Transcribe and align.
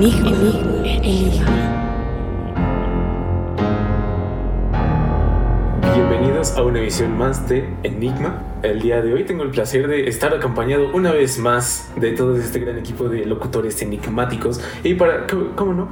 Enigma. 0.00 0.32
Enigma. 0.82 1.89
A 6.56 6.62
una 6.62 6.80
edición 6.80 7.16
más 7.16 7.48
de 7.48 7.68
Enigma. 7.82 8.42
El 8.62 8.82
día 8.82 9.00
de 9.00 9.14
hoy 9.14 9.24
tengo 9.24 9.42
el 9.42 9.50
placer 9.50 9.88
de 9.88 10.06
estar 10.06 10.34
acompañado 10.34 10.90
una 10.92 11.12
vez 11.12 11.38
más 11.38 11.90
de 11.96 12.12
todo 12.12 12.36
este 12.36 12.58
gran 12.58 12.76
equipo 12.76 13.08
de 13.08 13.24
locutores 13.24 13.80
enigmáticos. 13.80 14.60
Y 14.84 14.94
para, 14.94 15.26
¿cómo, 15.56 15.72
no? 15.72 15.88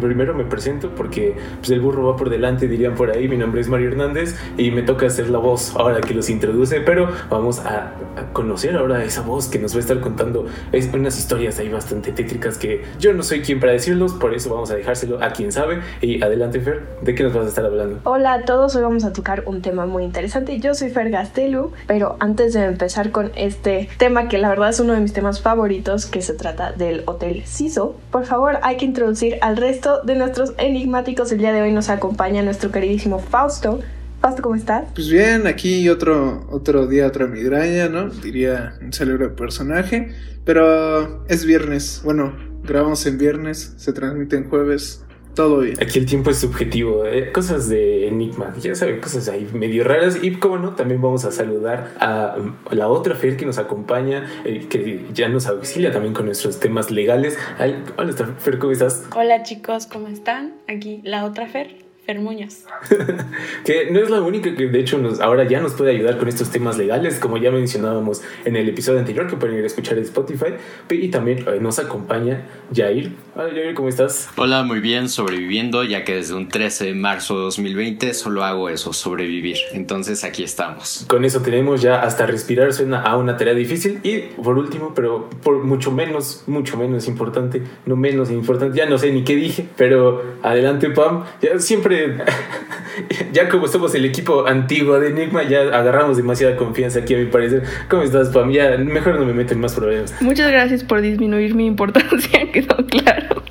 Primero 0.00 0.34
me 0.34 0.44
presento 0.44 0.90
porque 0.94 1.34
pues, 1.58 1.70
el 1.70 1.80
burro 1.80 2.08
va 2.08 2.16
por 2.16 2.28
delante, 2.28 2.68
dirían 2.68 2.94
por 2.94 3.10
ahí. 3.10 3.26
Mi 3.26 3.38
nombre 3.38 3.62
es 3.62 3.68
Mario 3.68 3.88
Hernández 3.88 4.36
y 4.58 4.70
me 4.70 4.82
toca 4.82 5.06
hacer 5.06 5.30
la 5.30 5.38
voz 5.38 5.74
ahora 5.76 6.02
que 6.02 6.12
los 6.12 6.28
introduce. 6.28 6.82
Pero 6.82 7.08
vamos 7.30 7.60
a, 7.60 7.94
a 8.16 8.32
conocer 8.34 8.76
ahora 8.76 9.02
esa 9.02 9.22
voz 9.22 9.48
que 9.48 9.58
nos 9.58 9.72
va 9.72 9.78
a 9.78 9.80
estar 9.80 10.00
contando 10.00 10.44
es 10.72 10.92
unas 10.92 11.18
historias 11.18 11.58
ahí 11.58 11.70
bastante 11.70 12.12
tétricas 12.12 12.58
que 12.58 12.84
yo 12.98 13.14
no 13.14 13.22
soy 13.22 13.40
quien 13.40 13.60
para 13.60 13.72
decirlos, 13.72 14.12
por 14.12 14.34
eso 14.34 14.52
vamos 14.52 14.70
a 14.70 14.74
dejárselo 14.74 15.22
a 15.22 15.30
quien 15.30 15.52
sabe. 15.52 15.80
Y 16.02 16.22
adelante, 16.22 16.60
Fer, 16.60 16.82
¿de 17.00 17.14
qué 17.14 17.22
nos 17.22 17.32
vas 17.32 17.46
a 17.46 17.48
estar 17.48 17.64
hablando? 17.64 18.00
Hola 18.04 18.34
a 18.34 18.44
todos, 18.44 18.76
hoy 18.76 18.82
vamos 18.82 19.04
a 19.04 19.12
tocar 19.14 19.44
un 19.46 19.62
tema 19.62 19.86
muy 19.86 19.99
interesante. 20.04 20.58
Yo 20.60 20.74
soy 20.74 20.90
Fer 20.90 21.10
Gastelu, 21.10 21.72
pero 21.86 22.16
antes 22.20 22.52
de 22.52 22.64
empezar 22.64 23.10
con 23.10 23.30
este 23.36 23.88
tema, 23.98 24.28
que 24.28 24.38
la 24.38 24.48
verdad 24.48 24.70
es 24.70 24.80
uno 24.80 24.92
de 24.92 25.00
mis 25.00 25.12
temas 25.12 25.40
favoritos, 25.40 26.06
que 26.06 26.22
se 26.22 26.34
trata 26.34 26.72
del 26.72 27.02
Hotel 27.06 27.42
Siso, 27.46 27.96
por 28.10 28.24
favor 28.24 28.58
hay 28.62 28.76
que 28.76 28.84
introducir 28.84 29.38
al 29.40 29.56
resto 29.56 30.02
de 30.02 30.16
nuestros 30.16 30.54
enigmáticos. 30.58 31.32
El 31.32 31.38
día 31.38 31.52
de 31.52 31.62
hoy 31.62 31.72
nos 31.72 31.88
acompaña 31.88 32.42
nuestro 32.42 32.70
queridísimo 32.70 33.18
Fausto. 33.18 33.80
Fausto, 34.20 34.42
¿cómo 34.42 34.54
estás? 34.54 34.84
Pues 34.94 35.08
bien, 35.08 35.46
aquí 35.46 35.88
otro, 35.88 36.46
otro 36.50 36.86
día, 36.86 37.06
otra 37.06 37.26
migraña, 37.26 37.88
¿no? 37.88 38.10
Diría 38.10 38.74
un 38.82 38.92
célebre 38.92 39.28
personaje. 39.30 40.08
Pero 40.44 41.24
es 41.26 41.44
viernes. 41.44 42.02
Bueno, 42.04 42.34
grabamos 42.62 43.06
en 43.06 43.18
viernes, 43.18 43.74
se 43.76 43.92
transmite 43.92 44.36
en 44.36 44.48
jueves. 44.48 45.04
Todo 45.40 45.60
bien. 45.60 45.82
Aquí 45.82 45.98
el 45.98 46.04
tiempo 46.04 46.28
es 46.28 46.38
subjetivo, 46.38 47.06
¿eh? 47.06 47.32
cosas 47.32 47.66
de 47.70 48.06
enigma, 48.08 48.54
ya 48.60 48.74
saben, 48.74 49.00
cosas 49.00 49.26
ahí 49.30 49.48
medio 49.54 49.84
raras. 49.84 50.18
Y 50.22 50.32
como 50.32 50.58
no, 50.58 50.74
también 50.74 51.00
vamos 51.00 51.24
a 51.24 51.32
saludar 51.32 51.94
a 51.98 52.36
la 52.70 52.88
otra 52.88 53.14
Fer 53.14 53.38
que 53.38 53.46
nos 53.46 53.56
acompaña, 53.56 54.30
eh, 54.44 54.66
que 54.68 55.06
ya 55.14 55.30
nos 55.30 55.46
auxilia 55.46 55.92
también 55.92 56.12
con 56.12 56.26
nuestros 56.26 56.60
temas 56.60 56.90
legales. 56.90 57.38
Ay, 57.58 57.82
hola, 57.96 58.12
Fer, 58.12 58.58
¿cómo 58.58 58.72
estás? 58.72 59.06
Hola 59.16 59.42
chicos, 59.42 59.86
¿cómo 59.86 60.08
están? 60.08 60.52
Aquí 60.68 61.00
la 61.04 61.24
otra 61.24 61.46
Fer, 61.46 61.74
Fer 62.10 62.18
Muñoz. 62.18 62.64
que 63.64 63.88
no 63.92 64.00
es 64.00 64.10
la 64.10 64.20
única 64.20 64.52
que 64.56 64.66
de 64.66 64.80
hecho 64.80 64.98
nos, 64.98 65.20
ahora 65.20 65.44
ya 65.44 65.60
nos 65.60 65.74
puede 65.74 65.92
ayudar 65.92 66.18
con 66.18 66.26
estos 66.26 66.50
temas 66.50 66.76
legales, 66.76 67.20
como 67.20 67.36
ya 67.36 67.52
mencionábamos 67.52 68.22
en 68.44 68.56
el 68.56 68.68
episodio 68.68 68.98
anterior 68.98 69.28
que 69.28 69.36
pueden 69.36 69.58
ir 69.58 69.62
a 69.62 69.68
escuchar 69.68 69.96
en 69.96 70.02
Spotify. 70.02 70.54
Y 70.90 71.08
también 71.08 71.44
eh, 71.46 71.58
nos 71.60 71.78
acompaña 71.78 72.42
Jair. 72.74 73.12
Hola 73.36 73.50
Jair, 73.50 73.74
¿cómo 73.74 73.88
estás? 73.88 74.28
Hola, 74.36 74.64
muy 74.64 74.80
bien, 74.80 75.08
sobreviviendo, 75.08 75.84
ya 75.84 76.02
que 76.02 76.16
desde 76.16 76.34
un 76.34 76.48
13 76.48 76.86
de 76.86 76.94
marzo 76.94 77.36
de 77.36 77.42
2020 77.42 78.12
solo 78.12 78.42
hago 78.42 78.68
eso, 78.68 78.92
sobrevivir. 78.92 79.58
Entonces 79.72 80.24
aquí 80.24 80.42
estamos. 80.42 81.04
Con 81.06 81.24
eso 81.24 81.42
tenemos 81.42 81.80
ya 81.80 82.02
hasta 82.02 82.26
respirar 82.26 82.72
suena 82.72 83.02
a 83.02 83.16
una 83.18 83.36
tarea 83.36 83.54
difícil. 83.54 84.00
Y 84.02 84.18
por 84.42 84.58
último, 84.58 84.94
pero 84.96 85.30
por 85.44 85.62
mucho 85.62 85.92
menos, 85.92 86.42
mucho 86.48 86.76
menos 86.76 87.06
importante, 87.06 87.62
no 87.86 87.94
menos 87.94 88.32
importante, 88.32 88.76
ya 88.76 88.86
no 88.86 88.98
sé 88.98 89.12
ni 89.12 89.22
qué 89.22 89.36
dije, 89.36 89.64
pero 89.76 90.24
adelante 90.42 90.90
Pam, 90.90 91.24
ya 91.40 91.58
siempre, 91.60 91.99
ya 93.32 93.48
como 93.48 93.68
somos 93.68 93.94
el 93.94 94.04
equipo 94.04 94.46
antiguo 94.46 94.98
de 94.98 95.08
Enigma, 95.08 95.42
ya 95.44 95.60
agarramos 95.60 96.16
demasiada 96.16 96.56
confianza 96.56 97.00
aquí 97.00 97.14
a 97.14 97.18
mi 97.18 97.26
parecer. 97.26 97.62
¿Cómo 97.88 98.02
estás 98.02 98.28
Pam? 98.28 98.50
Ya 98.50 98.76
mejor 98.78 99.18
no 99.18 99.24
me 99.24 99.32
meten 99.32 99.60
más 99.60 99.74
problemas. 99.74 100.14
Muchas 100.20 100.50
gracias 100.50 100.84
por 100.84 101.00
disminuir 101.00 101.54
mi 101.54 101.66
importancia, 101.66 102.40
quedó 102.52 102.76
claro. 102.86 103.42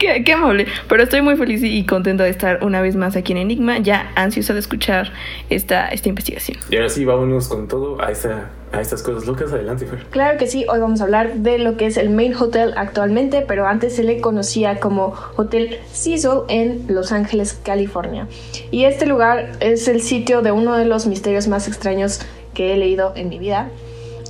Qué, 0.00 0.24
qué, 0.24 0.32
amable, 0.32 0.66
pero 0.88 1.02
estoy 1.02 1.20
muy 1.20 1.36
feliz 1.36 1.60
y 1.62 1.84
contenta 1.84 2.24
de 2.24 2.30
estar 2.30 2.64
una 2.64 2.80
vez 2.80 2.96
más 2.96 3.16
aquí 3.16 3.32
en 3.32 3.38
Enigma, 3.38 3.80
ya 3.80 4.10
ansiosa 4.14 4.54
de 4.54 4.60
escuchar 4.60 5.12
esta, 5.50 5.88
esta 5.88 6.08
investigación. 6.08 6.56
Y 6.70 6.76
ahora 6.76 6.88
sí, 6.88 7.04
vámonos 7.04 7.48
con 7.48 7.68
todo 7.68 8.00
a, 8.00 8.10
esta, 8.10 8.48
a 8.72 8.80
estas 8.80 9.02
cosas 9.02 9.26
locas. 9.26 9.52
Adelante, 9.52 9.84
Fer. 9.84 10.06
Claro 10.08 10.38
que 10.38 10.46
sí, 10.46 10.64
hoy 10.70 10.80
vamos 10.80 11.02
a 11.02 11.04
hablar 11.04 11.34
de 11.34 11.58
lo 11.58 11.76
que 11.76 11.84
es 11.84 11.98
el 11.98 12.08
Main 12.08 12.34
Hotel 12.34 12.72
actualmente, 12.78 13.44
pero 13.46 13.66
antes 13.66 13.94
se 13.94 14.02
le 14.02 14.22
conocía 14.22 14.80
como 14.80 15.12
Hotel 15.36 15.78
Cecil 15.92 16.44
en 16.48 16.86
Los 16.88 17.12
Ángeles, 17.12 17.60
California. 17.62 18.26
Y 18.70 18.84
este 18.84 19.04
lugar 19.04 19.52
es 19.60 19.86
el 19.86 20.00
sitio 20.00 20.40
de 20.40 20.50
uno 20.50 20.78
de 20.78 20.86
los 20.86 21.06
misterios 21.06 21.46
más 21.46 21.68
extraños 21.68 22.22
que 22.54 22.72
he 22.72 22.78
leído 22.78 23.12
en 23.16 23.28
mi 23.28 23.38
vida. 23.38 23.68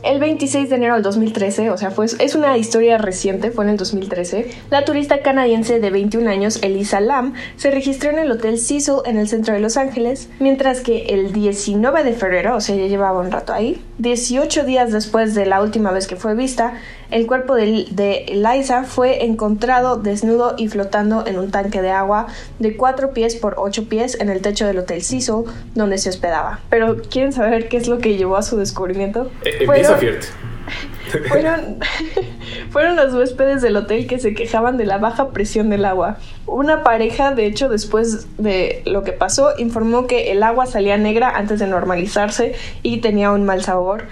El 0.02 0.18
26 0.18 0.70
de 0.70 0.76
enero 0.76 0.94
del 0.94 1.02
2013, 1.02 1.70
o 1.70 1.76
sea, 1.76 1.90
fue, 1.90 2.06
es 2.06 2.34
una 2.34 2.56
historia 2.56 2.96
reciente, 2.96 3.50
fue 3.50 3.64
en 3.64 3.70
el 3.70 3.76
2013, 3.76 4.50
la 4.70 4.86
turista 4.86 5.20
canadiense 5.20 5.78
de 5.78 5.90
21 5.90 6.30
años, 6.30 6.58
Elisa 6.62 7.00
Lam, 7.00 7.34
se 7.56 7.70
registró 7.70 8.10
en 8.10 8.18
el 8.18 8.30
Hotel 8.30 8.58
Cecil 8.58 8.96
en 9.04 9.18
el 9.18 9.28
centro 9.28 9.52
de 9.52 9.60
Los 9.60 9.76
Ángeles, 9.76 10.30
mientras 10.38 10.80
que 10.80 11.06
el 11.08 11.32
19 11.32 12.02
de 12.02 12.12
febrero, 12.14 12.56
o 12.56 12.60
sea, 12.62 12.76
ya 12.76 12.86
llevaba 12.86 13.20
un 13.20 13.30
rato 13.30 13.52
ahí, 13.52 13.82
18 13.98 14.64
días 14.64 14.90
después 14.90 15.34
de 15.34 15.44
la 15.44 15.60
última 15.60 15.90
vez 15.90 16.06
que 16.06 16.16
fue 16.16 16.34
vista, 16.34 16.74
el 17.10 17.26
cuerpo 17.26 17.54
de, 17.54 17.86
de 17.90 18.24
Eliza 18.28 18.84
fue 18.84 19.24
encontrado 19.24 19.96
desnudo 19.96 20.54
y 20.56 20.68
flotando 20.68 21.26
en 21.26 21.38
un 21.38 21.50
tanque 21.50 21.82
de 21.82 21.90
agua 21.90 22.26
de 22.58 22.76
4 22.76 23.12
pies 23.12 23.36
por 23.36 23.54
8 23.58 23.88
pies 23.88 24.18
en 24.20 24.28
el 24.28 24.40
techo 24.40 24.66
del 24.66 24.78
Hotel 24.78 25.02
Cecil, 25.02 25.44
donde 25.74 25.98
se 25.98 26.08
hospedaba. 26.08 26.60
Pero, 26.70 26.96
¿quieren 27.02 27.32
saber 27.32 27.68
qué 27.68 27.76
es 27.76 27.88
lo 27.88 27.98
que 27.98 28.16
llevó 28.16 28.36
a 28.36 28.42
su 28.42 28.56
descubrimiento? 28.56 29.30
Eh, 29.44 29.58
empieza 29.60 29.96
Fiert. 29.96 30.24
Fueron, 31.28 31.78
fueron 32.70 32.94
los 32.94 33.12
huéspedes 33.12 33.62
del 33.62 33.76
hotel 33.76 34.06
que 34.06 34.20
se 34.20 34.32
quejaban 34.32 34.76
de 34.76 34.86
la 34.86 34.98
baja 34.98 35.30
presión 35.30 35.68
del 35.68 35.84
agua. 35.84 36.18
Una 36.46 36.84
pareja, 36.84 37.34
de 37.34 37.46
hecho, 37.46 37.68
después 37.68 38.28
de 38.38 38.82
lo 38.86 39.02
que 39.02 39.10
pasó, 39.10 39.58
informó 39.58 40.06
que 40.06 40.30
el 40.30 40.42
agua 40.44 40.66
salía 40.66 40.96
negra 40.98 41.36
antes 41.36 41.58
de 41.58 41.66
normalizarse 41.66 42.54
y 42.82 42.98
tenía 42.98 43.32
un 43.32 43.44
mal 43.44 43.64
sabor. 43.64 44.04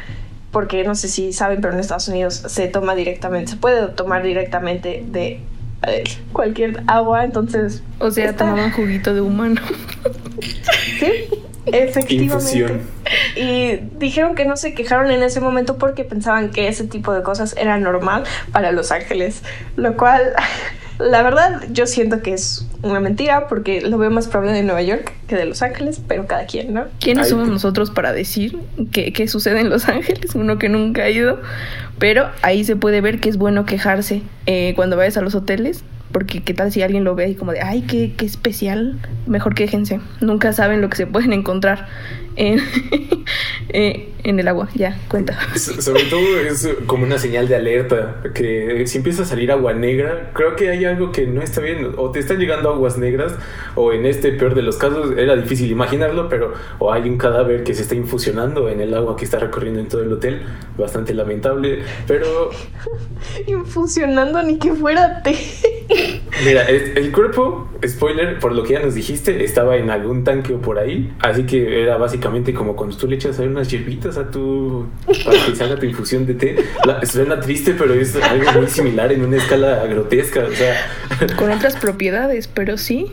Porque 0.51 0.83
no 0.85 0.95
sé 0.95 1.09
si 1.09 1.33
saben, 1.33 1.61
pero 1.61 1.75
en 1.75 1.81
Estados 1.81 2.09
Unidos 2.09 2.35
se 2.47 2.69
toma 2.69 2.95
directamente, 2.95 3.51
se 3.53 3.57
puede 3.59 3.89
tomar 3.89 4.23
directamente 4.23 5.05
de 5.07 5.41
eh, 5.87 6.05
cualquier 6.33 6.83
agua, 6.87 7.25
entonces. 7.25 7.83
O 7.99 8.11
sea, 8.11 8.31
esta- 8.31 8.47
tomaban 8.47 8.73
juguito 8.73 9.15
de 9.15 9.21
humano. 9.21 9.61
Sí, 10.99 11.13
efectivamente. 11.67 12.15
Infusión. 12.25 12.81
Y 13.37 13.77
dijeron 13.99 14.35
que 14.35 14.45
no 14.45 14.57
se 14.57 14.75
quejaron 14.75 15.11
en 15.11 15.23
ese 15.23 15.41
momento 15.41 15.77
porque 15.79 16.03
pensaban 16.05 16.51
que 16.51 16.67
ese 16.69 16.85
tipo 16.85 17.13
de 17.13 17.23
cosas 17.23 17.55
era 17.57 17.79
normal 17.79 18.25
para 18.53 18.73
Los 18.73 18.91
Ángeles. 18.91 19.43
Lo 19.77 19.97
cual, 19.97 20.33
la 20.99 21.23
verdad, 21.23 21.63
yo 21.71 21.87
siento 21.87 22.23
que 22.23 22.35
es 22.35 22.67
una 22.83 23.01
mentira 23.01 23.47
porque 23.49 23.81
lo 23.81 23.99
veo 23.99 24.11
más 24.11 24.27
probable 24.27 24.53
de 24.53 24.63
Nueva 24.63 24.83
York 24.83 25.13
que 25.27 25.37
de 25.37 25.45
Los 25.45 25.63
Ángeles, 25.63 26.01
pero 26.07 26.27
cada 26.27 26.47
quien, 26.47 26.75
¿no? 26.75 26.87
¿Quiénes 27.01 27.27
Ay, 27.27 27.31
somos 27.31 27.49
nosotros 27.49 27.91
para 27.91 28.13
decir 28.13 28.59
qué, 28.93 29.13
qué 29.13 29.29
sucede 29.29 29.61
en 29.61 29.71
Los 29.71 29.89
Ángeles? 29.89 30.35
Uno 30.35 30.59
que 30.59 30.69
nunca 30.69 31.05
ha 31.05 31.11
ido. 31.11 31.41
Pero 31.99 32.29
ahí 32.43 32.65
se 32.65 32.77
puede 32.77 33.01
ver 33.01 33.21
que 33.21 33.29
es 33.29 33.37
bueno 33.37 33.65
quejarse 33.65 34.23
eh, 34.47 34.73
cuando 34.77 34.97
vayas 34.97 35.17
a 35.17 35.21
los 35.21 35.35
hoteles. 35.35 35.85
Porque 36.13 36.43
qué 36.43 36.55
tal 36.55 36.73
si 36.73 36.83
alguien 36.83 37.05
lo 37.05 37.15
ve 37.15 37.29
y 37.29 37.35
como 37.35 37.53
de, 37.53 37.61
ay, 37.61 37.83
qué, 37.83 38.15
qué 38.17 38.25
especial. 38.27 38.99
Mejor 39.27 39.55
quéjense. 39.55 40.01
Nunca 40.21 40.53
saben 40.53 40.81
lo 40.81 40.89
que 40.89 40.97
se 40.97 41.07
pueden 41.07 41.33
encontrar 41.35 41.87
en, 42.37 42.61
eh, 43.69 44.09
en 44.25 44.41
el 44.41 44.49
agua. 44.49 44.69
Ya, 44.75 44.99
cuenta. 45.09 45.39
So- 45.57 45.83
Sobre 45.83 46.05
todo 46.05 46.21
es 46.41 46.67
como 46.87 47.05
una 47.05 47.19
señal 47.19 47.47
de 47.49 47.57
alerta, 47.57 48.23
que 48.35 48.87
si 48.87 48.99
empieza 48.99 49.23
a 49.23 49.27
salir 49.27 49.53
agua 49.53 49.75
negra, 49.75 50.31
creo 50.35 50.57
que 50.57 50.71
hay 50.71 50.85
algo 50.87 51.13
que 51.13 51.27
no 51.27 51.43
está 51.43 51.61
bien, 51.61 51.89
o 51.99 52.11
te 52.11 52.21
están 52.21 52.39
llegando 52.39 52.71
aguas 52.71 52.97
negras, 52.97 53.35
o 53.75 53.93
en 53.93 54.07
este 54.07 54.33
peor 54.33 54.55
de 54.55 54.63
los 54.63 54.77
casos, 54.79 55.13
era 55.19 55.37
difícil 55.37 55.71
imaginarlo, 55.71 56.29
pero 56.31 56.55
o 56.79 56.91
hay 56.93 57.03
un 57.09 57.19
cadáver 57.19 57.65
que 57.65 57.75
se 57.75 57.83
está 57.83 57.95
infusionando 57.95 58.69
en 58.71 58.81
el 58.81 58.95
agua 58.95 59.15
que 59.17 59.25
está 59.27 59.39
recorriendo 59.39 59.81
en 59.81 59.89
todo 59.89 60.03
el 60.03 60.13
hotel, 60.13 60.41
bastante 60.79 61.13
lamentable, 61.13 61.81
pero 62.07 62.51
Infusionando 63.47 64.43
ni 64.43 64.59
que 64.59 64.73
fuera 64.73 65.23
té. 65.23 65.37
Mira, 66.45 66.63
es- 66.69 66.97
el 66.97 67.13
cuerpo, 67.13 67.69
spoiler, 67.87 68.39
por 68.39 68.53
lo 68.53 68.63
que 68.63 68.75
ya 68.75 68.81
nos 68.81 68.95
dijiste, 68.95 69.45
estaba 69.45 69.77
en 69.77 69.91
algún 69.91 70.25
tanque 70.25 70.53
o 70.55 70.61
por 70.61 70.79
ahí, 70.79 71.13
así 71.21 71.45
que 71.45 71.83
era 71.83 71.97
básicamente 71.97 72.53
como 72.55 72.77
cuando 72.77 72.97
tú 72.97 73.07
le 73.09 73.17
echas 73.17 73.39
ahí 73.39 73.47
unas 73.47 73.71
hierbitas 73.71 74.17
a 74.19 74.31
tu, 74.31 74.87
para 75.25 75.45
que 75.47 75.55
se 75.57 75.65
haga 75.65 75.77
tu 75.77 75.87
infusión 75.87 76.27
de 76.27 76.35
té, 76.35 76.57
La- 76.85 77.05
suena 77.07 77.41
triste, 77.41 77.75
pero 77.79 77.95
es 77.95 78.15
algo 78.17 78.53
muy 78.53 78.67
similar 78.69 79.13
en 79.13 79.25
una 79.25 79.37
escala 79.39 79.85
grotesca, 79.87 80.45
o 80.45 80.53
sea... 80.55 80.75
Con 81.37 81.51
otras 81.51 81.77
propiedades, 81.77 82.49
pero 82.49 82.77
sí. 82.77 83.13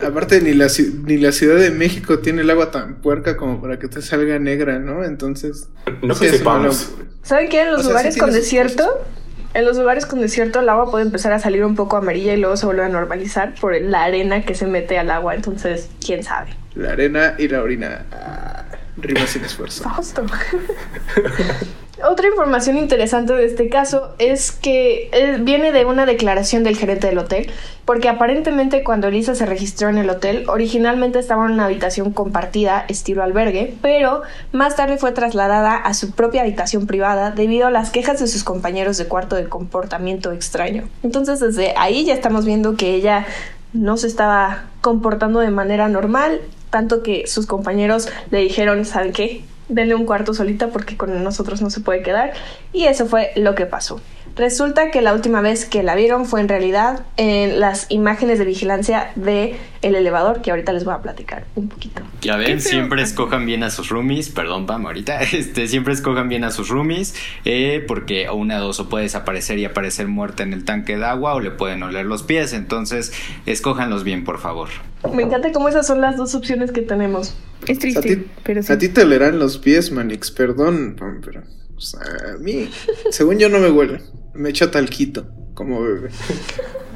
Aparte, 0.00 0.40
ni 0.40 0.52
la, 0.54 0.66
ni 1.04 1.16
la 1.16 1.32
Ciudad 1.32 1.56
de 1.58 1.70
México 1.70 2.18
tiene 2.18 2.42
el 2.42 2.50
agua 2.50 2.70
tan 2.70 2.96
puerca 2.96 3.36
como 3.36 3.62
para 3.62 3.78
que 3.78 3.88
te 3.88 4.02
salga 4.02 4.38
negra, 4.38 4.78
¿no? 4.78 5.04
Entonces. 5.04 5.68
No 6.02 6.14
sí 6.14 6.26
que 6.26 6.32
sepamos. 6.32 6.88
locura. 6.90 7.08
¿Saben 7.22 7.48
qué? 7.48 7.62
En 7.62 7.70
los 7.70 7.80
O 7.80 7.82
sea, 7.82 7.84
sí 7.84 7.88
lugares 7.90 8.14
tiene 8.14 8.26
con 8.26 8.34
desierto, 8.34 8.84
cosas. 8.84 9.23
En 9.54 9.64
los 9.64 9.78
lugares 9.78 10.04
con 10.04 10.20
desierto 10.20 10.60
el 10.60 10.68
agua 10.68 10.90
puede 10.90 11.04
empezar 11.04 11.32
a 11.32 11.38
salir 11.38 11.64
un 11.64 11.76
poco 11.76 11.96
amarilla 11.96 12.34
y 12.34 12.38
luego 12.38 12.56
se 12.56 12.66
vuelve 12.66 12.84
a 12.84 12.88
normalizar 12.88 13.54
por 13.54 13.80
la 13.80 14.04
arena 14.04 14.42
que 14.42 14.54
se 14.54 14.66
mete 14.66 14.98
al 14.98 15.10
agua. 15.10 15.34
Entonces, 15.34 15.88
quién 16.04 16.22
sabe. 16.24 16.50
La 16.74 16.92
arena 16.92 17.34
y 17.38 17.48
la 17.48 17.62
orina. 17.62 18.04
Ah, 18.12 18.64
rima 18.96 19.26
sin 19.26 19.44
esfuerzo. 19.44 19.84
Fausto. 19.84 20.26
Otra 22.06 22.28
información 22.28 22.76
interesante 22.76 23.32
de 23.32 23.46
este 23.46 23.70
caso 23.70 24.10
es 24.18 24.52
que 24.52 25.08
eh, 25.12 25.38
viene 25.40 25.72
de 25.72 25.86
una 25.86 26.04
declaración 26.04 26.62
del 26.62 26.76
gerente 26.76 27.06
del 27.06 27.16
hotel, 27.16 27.50
porque 27.86 28.10
aparentemente 28.10 28.84
cuando 28.84 29.08
Elisa 29.08 29.34
se 29.34 29.46
registró 29.46 29.88
en 29.88 29.96
el 29.96 30.10
hotel, 30.10 30.44
originalmente 30.48 31.18
estaba 31.18 31.46
en 31.46 31.52
una 31.52 31.64
habitación 31.64 32.12
compartida, 32.12 32.84
estilo 32.88 33.22
albergue, 33.22 33.74
pero 33.80 34.20
más 34.52 34.76
tarde 34.76 34.98
fue 34.98 35.12
trasladada 35.12 35.76
a 35.76 35.94
su 35.94 36.10
propia 36.10 36.42
habitación 36.42 36.86
privada 36.86 37.30
debido 37.30 37.68
a 37.68 37.70
las 37.70 37.90
quejas 37.90 38.20
de 38.20 38.26
sus 38.26 38.44
compañeros 38.44 38.98
de 38.98 39.06
cuarto 39.06 39.36
de 39.36 39.48
comportamiento 39.48 40.32
extraño. 40.32 40.84
Entonces 41.02 41.40
desde 41.40 41.72
ahí 41.78 42.04
ya 42.04 42.12
estamos 42.12 42.44
viendo 42.44 42.76
que 42.76 42.94
ella 42.94 43.24
no 43.72 43.96
se 43.96 44.08
estaba 44.08 44.64
comportando 44.82 45.40
de 45.40 45.50
manera 45.50 45.88
normal, 45.88 46.42
tanto 46.68 47.02
que 47.02 47.26
sus 47.26 47.46
compañeros 47.46 48.08
le 48.30 48.40
dijeron, 48.40 48.84
¿saben 48.84 49.12
qué? 49.12 49.42
Denle 49.68 49.94
un 49.94 50.06
cuarto 50.06 50.34
solita 50.34 50.68
porque 50.68 50.96
con 50.96 51.22
nosotros 51.22 51.62
no 51.62 51.70
se 51.70 51.80
puede 51.80 52.02
quedar. 52.02 52.32
Y 52.72 52.84
eso 52.84 53.06
fue 53.06 53.32
lo 53.36 53.54
que 53.54 53.66
pasó. 53.66 54.00
Resulta 54.36 54.90
que 54.90 55.00
la 55.00 55.14
última 55.14 55.40
vez 55.42 55.64
que 55.64 55.84
la 55.84 55.94
vieron 55.94 56.26
fue 56.26 56.40
en 56.40 56.48
realidad 56.48 57.06
en 57.16 57.60
las 57.60 57.86
imágenes 57.88 58.40
de 58.40 58.44
vigilancia 58.44 59.12
de 59.14 59.56
el 59.80 59.94
elevador, 59.94 60.42
que 60.42 60.50
ahorita 60.50 60.72
les 60.72 60.84
voy 60.84 60.94
a 60.94 60.98
platicar 61.02 61.44
un 61.54 61.68
poquito. 61.68 62.02
Ya 62.20 62.36
ven, 62.36 62.60
siempre 62.60 63.02
escojan 63.02 63.46
bien 63.46 63.62
a 63.62 63.70
sus 63.70 63.90
roomies, 63.90 64.30
perdón 64.30 64.66
Pam, 64.66 64.86
ahorita, 64.86 65.20
este, 65.32 65.68
siempre 65.68 65.94
escojan 65.94 66.28
bien 66.28 66.42
a 66.42 66.50
sus 66.50 66.68
roomies, 66.68 67.14
eh, 67.44 67.84
porque 67.86 68.28
una 68.28 68.58
dos 68.58 68.80
o 68.80 68.88
puede 68.88 69.04
desaparecer 69.04 69.58
y 69.58 69.66
aparecer 69.66 70.08
muerta 70.08 70.42
en 70.42 70.52
el 70.52 70.64
tanque 70.64 70.96
de 70.96 71.04
agua 71.04 71.34
o 71.34 71.40
le 71.40 71.52
pueden 71.52 71.84
oler 71.84 72.04
los 72.04 72.24
pies, 72.24 72.54
entonces 72.54 73.12
escójanlos 73.46 74.02
bien, 74.02 74.24
por 74.24 74.38
favor. 74.38 74.68
Me 75.12 75.22
encanta 75.22 75.52
cómo 75.52 75.68
esas 75.68 75.86
son 75.86 76.00
las 76.00 76.16
dos 76.16 76.34
opciones 76.34 76.72
que 76.72 76.80
tenemos. 76.80 77.36
Es 77.66 77.78
triste, 77.78 77.98
a 77.98 78.02
ti, 78.02 78.26
pero 78.42 78.62
sí. 78.62 78.72
A 78.72 78.78
ti 78.78 78.88
te 78.88 79.02
olerán 79.02 79.38
los 79.38 79.58
pies, 79.58 79.90
Manix, 79.92 80.30
perdón, 80.30 80.96
pero... 81.24 81.42
O 81.76 81.80
sea, 81.80 82.00
a 82.34 82.38
mí, 82.38 82.70
según 83.10 83.38
yo 83.38 83.48
no 83.48 83.58
me 83.58 83.70
huele. 83.70 84.00
Me 84.32 84.50
echa 84.50 84.70
talquito, 84.70 85.26
como 85.54 85.82
bebé. 85.82 86.08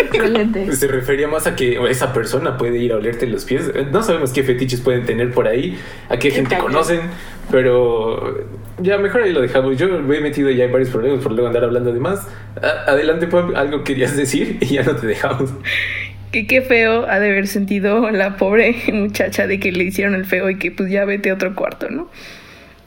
Excelente. 0.00 0.72
Se 0.76 0.86
refería 0.86 1.28
más 1.28 1.46
a 1.46 1.56
que 1.56 1.78
esa 1.90 2.12
persona 2.12 2.56
puede 2.56 2.78
ir 2.78 2.92
a 2.92 2.96
olerte 2.96 3.26
los 3.26 3.44
pies. 3.44 3.70
No 3.90 4.02
sabemos 4.02 4.32
qué 4.32 4.42
fetiches 4.42 4.80
pueden 4.80 5.04
tener 5.04 5.32
por 5.32 5.48
ahí, 5.48 5.76
a 6.08 6.18
qué 6.18 6.30
gente 6.30 6.56
conocen, 6.58 7.00
pero 7.50 8.46
ya 8.80 8.98
mejor 8.98 9.22
ahí 9.22 9.32
lo 9.32 9.40
dejamos. 9.40 9.76
Yo 9.76 9.88
me 10.00 10.18
he 10.18 10.20
metido 10.20 10.50
ya 10.50 10.64
en 10.64 10.72
varios 10.72 10.90
problemas 10.90 11.20
por 11.22 11.32
luego 11.32 11.48
andar 11.48 11.64
hablando 11.64 11.92
de 11.92 12.00
más. 12.00 12.26
A- 12.62 12.90
adelante, 12.92 13.26
Pam, 13.26 13.54
algo 13.56 13.82
querías 13.84 14.16
decir 14.16 14.58
y 14.60 14.66
ya 14.66 14.82
no 14.84 14.96
te 14.96 15.06
dejamos. 15.06 15.50
Que 16.32 16.46
qué 16.46 16.62
feo 16.62 17.06
ha 17.08 17.18
de 17.18 17.30
haber 17.30 17.46
sentido 17.46 18.10
la 18.10 18.36
pobre 18.36 18.76
muchacha 18.92 19.46
de 19.46 19.60
que 19.60 19.72
le 19.72 19.84
hicieron 19.84 20.14
el 20.14 20.24
feo 20.24 20.50
y 20.50 20.58
que 20.58 20.70
pues 20.70 20.90
ya 20.90 21.04
vete 21.04 21.30
a 21.30 21.34
otro 21.34 21.54
cuarto, 21.54 21.88
¿no? 21.90 22.08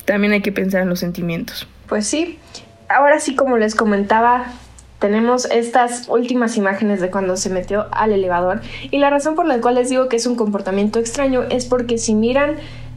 También 0.05 0.33
hay 0.33 0.41
que 0.41 0.51
pensar 0.51 0.81
en 0.81 0.89
los 0.89 0.99
sentimientos. 0.99 1.67
Pues 1.87 2.07
sí, 2.07 2.39
ahora 2.87 3.19
sí 3.19 3.35
como 3.35 3.57
les 3.57 3.75
comentaba, 3.75 4.53
tenemos 4.99 5.45
estas 5.45 6.07
últimas 6.09 6.57
imágenes 6.57 6.99
de 6.99 7.09
cuando 7.09 7.37
se 7.37 7.49
metió 7.49 7.87
al 7.91 8.11
elevador 8.11 8.61
y 8.91 8.97
la 8.97 9.09
razón 9.09 9.35
por 9.35 9.45
la 9.45 9.61
cual 9.61 9.75
les 9.75 9.89
digo 9.89 10.09
que 10.09 10.17
es 10.17 10.25
un 10.25 10.35
comportamiento 10.35 10.99
extraño 10.99 11.43
es 11.49 11.65
porque 11.65 11.97
si 11.97 12.13
miran 12.15 12.55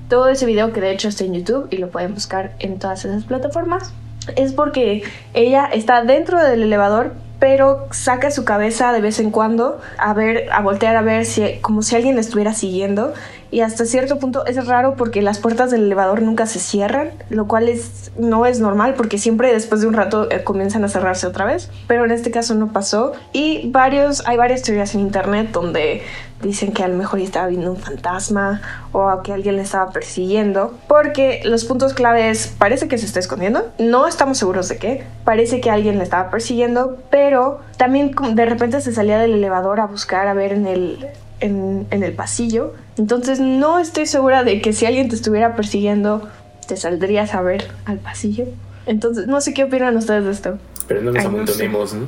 todo 0.08 0.28
ese 0.28 0.44
video 0.44 0.72
que 0.72 0.80
de 0.80 0.90
hecho 0.90 1.08
está 1.08 1.24
en 1.24 1.34
YouTube 1.34 1.68
y 1.70 1.76
lo 1.76 1.90
pueden 1.90 2.14
buscar 2.14 2.52
en 2.58 2.78
todas 2.78 3.04
esas 3.04 3.24
plataformas, 3.24 3.94
es 4.36 4.52
porque 4.52 5.02
ella 5.32 5.66
está 5.72 6.02
dentro 6.04 6.42
del 6.42 6.62
elevador 6.62 7.14
pero 7.42 7.88
saca 7.90 8.30
su 8.30 8.44
cabeza 8.44 8.92
de 8.92 9.00
vez 9.00 9.18
en 9.18 9.32
cuando 9.32 9.80
a 9.98 10.14
ver, 10.14 10.46
a 10.52 10.62
voltear 10.62 10.94
a 10.94 11.02
ver 11.02 11.26
si 11.26 11.58
como 11.60 11.82
si 11.82 11.96
alguien 11.96 12.14
la 12.14 12.20
estuviera 12.20 12.54
siguiendo. 12.54 13.14
Y 13.50 13.62
hasta 13.62 13.84
cierto 13.84 14.20
punto 14.20 14.46
es 14.46 14.64
raro 14.64 14.94
porque 14.94 15.22
las 15.22 15.40
puertas 15.40 15.72
del 15.72 15.82
elevador 15.82 16.22
nunca 16.22 16.46
se 16.46 16.60
cierran, 16.60 17.10
lo 17.30 17.48
cual 17.48 17.68
es, 17.68 18.12
no 18.16 18.46
es 18.46 18.60
normal 18.60 18.94
porque 18.96 19.18
siempre 19.18 19.52
después 19.52 19.80
de 19.80 19.88
un 19.88 19.94
rato 19.94 20.30
eh, 20.30 20.44
comienzan 20.44 20.84
a 20.84 20.88
cerrarse 20.88 21.26
otra 21.26 21.44
vez, 21.44 21.68
pero 21.88 22.04
en 22.04 22.12
este 22.12 22.30
caso 22.30 22.54
no 22.54 22.72
pasó. 22.72 23.12
Y 23.32 23.68
varios, 23.72 24.22
hay 24.28 24.36
varias 24.36 24.62
teorías 24.62 24.94
en 24.94 25.00
internet 25.00 25.48
donde 25.52 26.02
dicen 26.42 26.72
que 26.72 26.82
a 26.82 26.88
lo 26.88 26.96
mejor 26.96 27.20
estaba 27.20 27.46
viendo 27.46 27.70
un 27.70 27.78
fantasma 27.78 28.60
o 28.92 29.22
que 29.22 29.32
alguien 29.32 29.56
le 29.56 29.62
estaba 29.62 29.90
persiguiendo, 29.92 30.74
porque 30.88 31.40
los 31.44 31.64
puntos 31.64 31.94
clave 31.94 32.30
es, 32.30 32.48
parece 32.48 32.88
que 32.88 32.98
se 32.98 33.06
está 33.06 33.20
escondiendo, 33.20 33.70
no 33.78 34.06
estamos 34.06 34.38
seguros 34.38 34.68
de 34.68 34.76
qué, 34.78 35.04
parece 35.24 35.60
que 35.60 35.70
alguien 35.70 35.98
le 35.98 36.04
estaba 36.04 36.30
persiguiendo, 36.30 36.98
pero 37.10 37.60
también 37.76 38.14
de 38.34 38.46
repente 38.46 38.80
se 38.80 38.92
salía 38.92 39.18
del 39.18 39.32
elevador 39.32 39.80
a 39.80 39.86
buscar 39.86 40.26
a 40.26 40.34
ver 40.34 40.52
en 40.52 40.66
el, 40.66 41.06
en, 41.40 41.86
en 41.90 42.02
el 42.02 42.12
pasillo, 42.12 42.74
entonces 42.98 43.40
no 43.40 43.78
estoy 43.78 44.06
segura 44.06 44.44
de 44.44 44.60
que 44.60 44.72
si 44.72 44.86
alguien 44.86 45.08
te 45.08 45.14
estuviera 45.14 45.56
persiguiendo, 45.56 46.28
te 46.66 46.76
saldrías 46.76 47.34
a 47.34 47.42
ver 47.42 47.68
al 47.84 47.98
pasillo. 47.98 48.46
Entonces, 48.86 49.26
no 49.26 49.40
sé 49.40 49.54
qué 49.54 49.64
opinan 49.64 49.96
ustedes 49.96 50.24
de 50.24 50.30
esto. 50.30 50.58
Pero 50.88 51.02
no 51.02 51.12
nos 51.12 51.24
Ay, 51.60 51.68
¿no? 51.68 52.06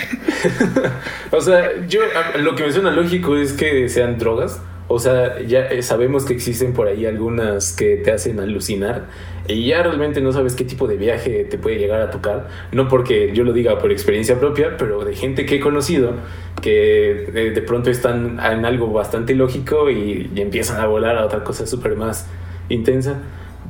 o 1.30 1.40
sea, 1.40 1.86
yo 1.86 2.00
lo 2.40 2.54
que 2.54 2.64
me 2.64 2.72
suena 2.72 2.90
lógico 2.90 3.36
es 3.36 3.52
que 3.52 3.88
sean 3.88 4.18
drogas. 4.18 4.60
O 4.88 4.98
sea, 4.98 5.40
ya 5.40 5.60
eh, 5.68 5.82
sabemos 5.82 6.24
que 6.24 6.34
existen 6.34 6.74
por 6.74 6.86
ahí 6.86 7.06
algunas 7.06 7.72
que 7.72 7.96
te 7.96 8.10
hacen 8.12 8.40
alucinar 8.40 9.06
y 9.48 9.66
ya 9.66 9.82
realmente 9.82 10.20
no 10.20 10.32
sabes 10.32 10.54
qué 10.54 10.64
tipo 10.64 10.86
de 10.86 10.96
viaje 10.96 11.44
te 11.44 11.56
puede 11.56 11.78
llegar 11.78 12.02
a 12.02 12.10
tocar. 12.10 12.48
No 12.72 12.88
porque 12.88 13.32
yo 13.32 13.44
lo 13.44 13.52
diga 13.52 13.78
por 13.78 13.90
experiencia 13.90 14.38
propia, 14.38 14.76
pero 14.76 15.04
de 15.04 15.14
gente 15.14 15.46
que 15.46 15.56
he 15.56 15.60
conocido 15.60 16.14
que 16.60 17.52
de 17.54 17.62
pronto 17.62 17.90
están 17.90 18.38
en 18.38 18.66
algo 18.66 18.92
bastante 18.92 19.34
lógico 19.34 19.90
y, 19.90 20.30
y 20.34 20.40
empiezan 20.40 20.80
a 20.80 20.86
volar 20.86 21.16
a 21.16 21.24
otra 21.24 21.42
cosa 21.42 21.66
súper 21.66 21.96
más 21.96 22.28
intensa. 22.68 23.16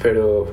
Pero 0.02 0.52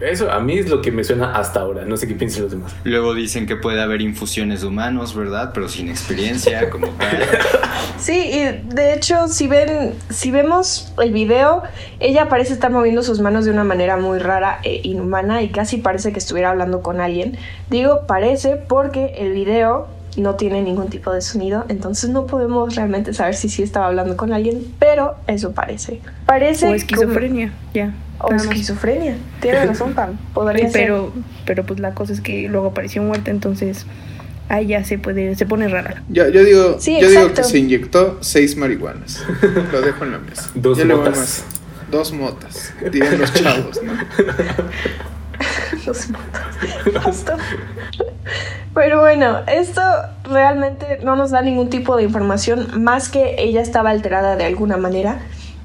eso 0.00 0.30
a 0.30 0.40
mí 0.40 0.58
es 0.58 0.68
lo 0.68 0.80
que 0.80 0.90
me 0.90 1.04
suena 1.04 1.34
hasta 1.34 1.60
ahora. 1.60 1.84
No 1.84 1.96
sé 1.96 2.08
qué 2.08 2.14
piensan 2.14 2.42
los 2.42 2.52
demás. 2.52 2.74
Luego 2.84 3.14
dicen 3.14 3.46
que 3.46 3.56
puede 3.56 3.80
haber 3.80 4.00
infusiones 4.00 4.62
de 4.62 4.66
humanos, 4.66 5.14
¿verdad? 5.14 5.50
Pero 5.54 5.68
sin 5.68 5.88
experiencia, 5.88 6.70
como 6.70 6.88
tal. 6.88 7.22
Sí, 7.98 8.30
y 8.32 8.74
de 8.74 8.94
hecho, 8.94 9.28
si 9.28 9.46
ven, 9.46 9.94
si 10.10 10.32
vemos 10.32 10.92
el 11.00 11.12
video, 11.12 11.62
ella 12.00 12.28
parece 12.28 12.52
estar 12.52 12.72
moviendo 12.72 13.04
sus 13.04 13.20
manos 13.20 13.44
de 13.44 13.52
una 13.52 13.62
manera 13.62 13.96
muy 13.96 14.18
rara 14.18 14.58
e 14.64 14.80
inhumana 14.82 15.40
y 15.42 15.50
casi 15.50 15.76
parece 15.76 16.12
que 16.12 16.18
estuviera 16.18 16.50
hablando 16.50 16.82
con 16.82 17.00
alguien. 17.00 17.38
Digo 17.70 18.06
parece 18.08 18.56
porque 18.56 19.14
el 19.18 19.32
video 19.32 19.86
no 20.16 20.34
tiene 20.34 20.60
ningún 20.62 20.88
tipo 20.88 21.12
de 21.12 21.20
sonido, 21.22 21.64
entonces 21.68 22.10
no 22.10 22.26
podemos 22.26 22.74
realmente 22.74 23.14
saber 23.14 23.34
si 23.34 23.48
sí 23.48 23.62
estaba 23.62 23.86
hablando 23.86 24.16
con 24.16 24.32
alguien, 24.32 24.62
pero 24.78 25.14
eso 25.26 25.52
parece. 25.52 26.00
Parece 26.26 26.66
O 26.66 26.68
como- 26.68 26.74
esquizofrenia, 26.76 27.52
ya. 27.72 27.94
o 28.18 28.24
nada 28.30 28.34
más. 28.36 28.44
esquizofrenia. 28.44 29.16
Tienes 29.40 29.66
razón, 29.68 29.92
Pam. 29.94 30.18
Podría 30.34 30.68
ser. 30.70 30.82
Pero, 30.82 31.12
pero 31.46 31.64
pues 31.64 31.80
la 31.80 31.94
cosa 31.94 32.12
es 32.12 32.20
que 32.20 32.48
luego 32.48 32.68
apareció 32.68 33.02
muerta, 33.02 33.30
entonces 33.30 33.86
ahí 34.48 34.66
ya 34.66 34.84
se 34.84 34.98
puede, 34.98 35.34
se 35.34 35.46
pone 35.46 35.66
rara. 35.68 36.02
Yo, 36.10 36.28
yo 36.28 36.44
digo, 36.44 36.76
Sí, 36.78 36.98
yo 37.00 37.08
digo 37.08 37.32
que 37.32 37.42
se 37.44 37.58
inyectó 37.58 38.18
seis 38.20 38.56
marihuanas. 38.56 39.24
Lo 39.72 39.80
dejo 39.80 40.04
en 40.04 40.12
la 40.12 40.18
mesa. 40.18 40.50
Dos 40.54 40.84
motas. 40.84 41.16
más. 41.18 41.44
Dos 41.90 42.12
motas. 42.12 42.74
Dirían 42.90 43.18
los 43.18 43.32
chavos, 43.32 43.80
¿no? 43.82 43.92
Los. 45.86 46.08
Justo. 47.04 47.32
Pero 48.74 49.00
bueno, 49.00 49.40
esto 49.46 49.82
realmente 50.24 50.98
no 51.02 51.16
nos 51.16 51.30
da 51.30 51.42
ningún 51.42 51.68
tipo 51.68 51.96
de 51.96 52.04
información 52.04 52.82
más 52.82 53.08
que 53.08 53.36
ella 53.38 53.60
estaba 53.60 53.90
alterada 53.90 54.36
de 54.36 54.44
alguna 54.44 54.76
manera. 54.76 55.20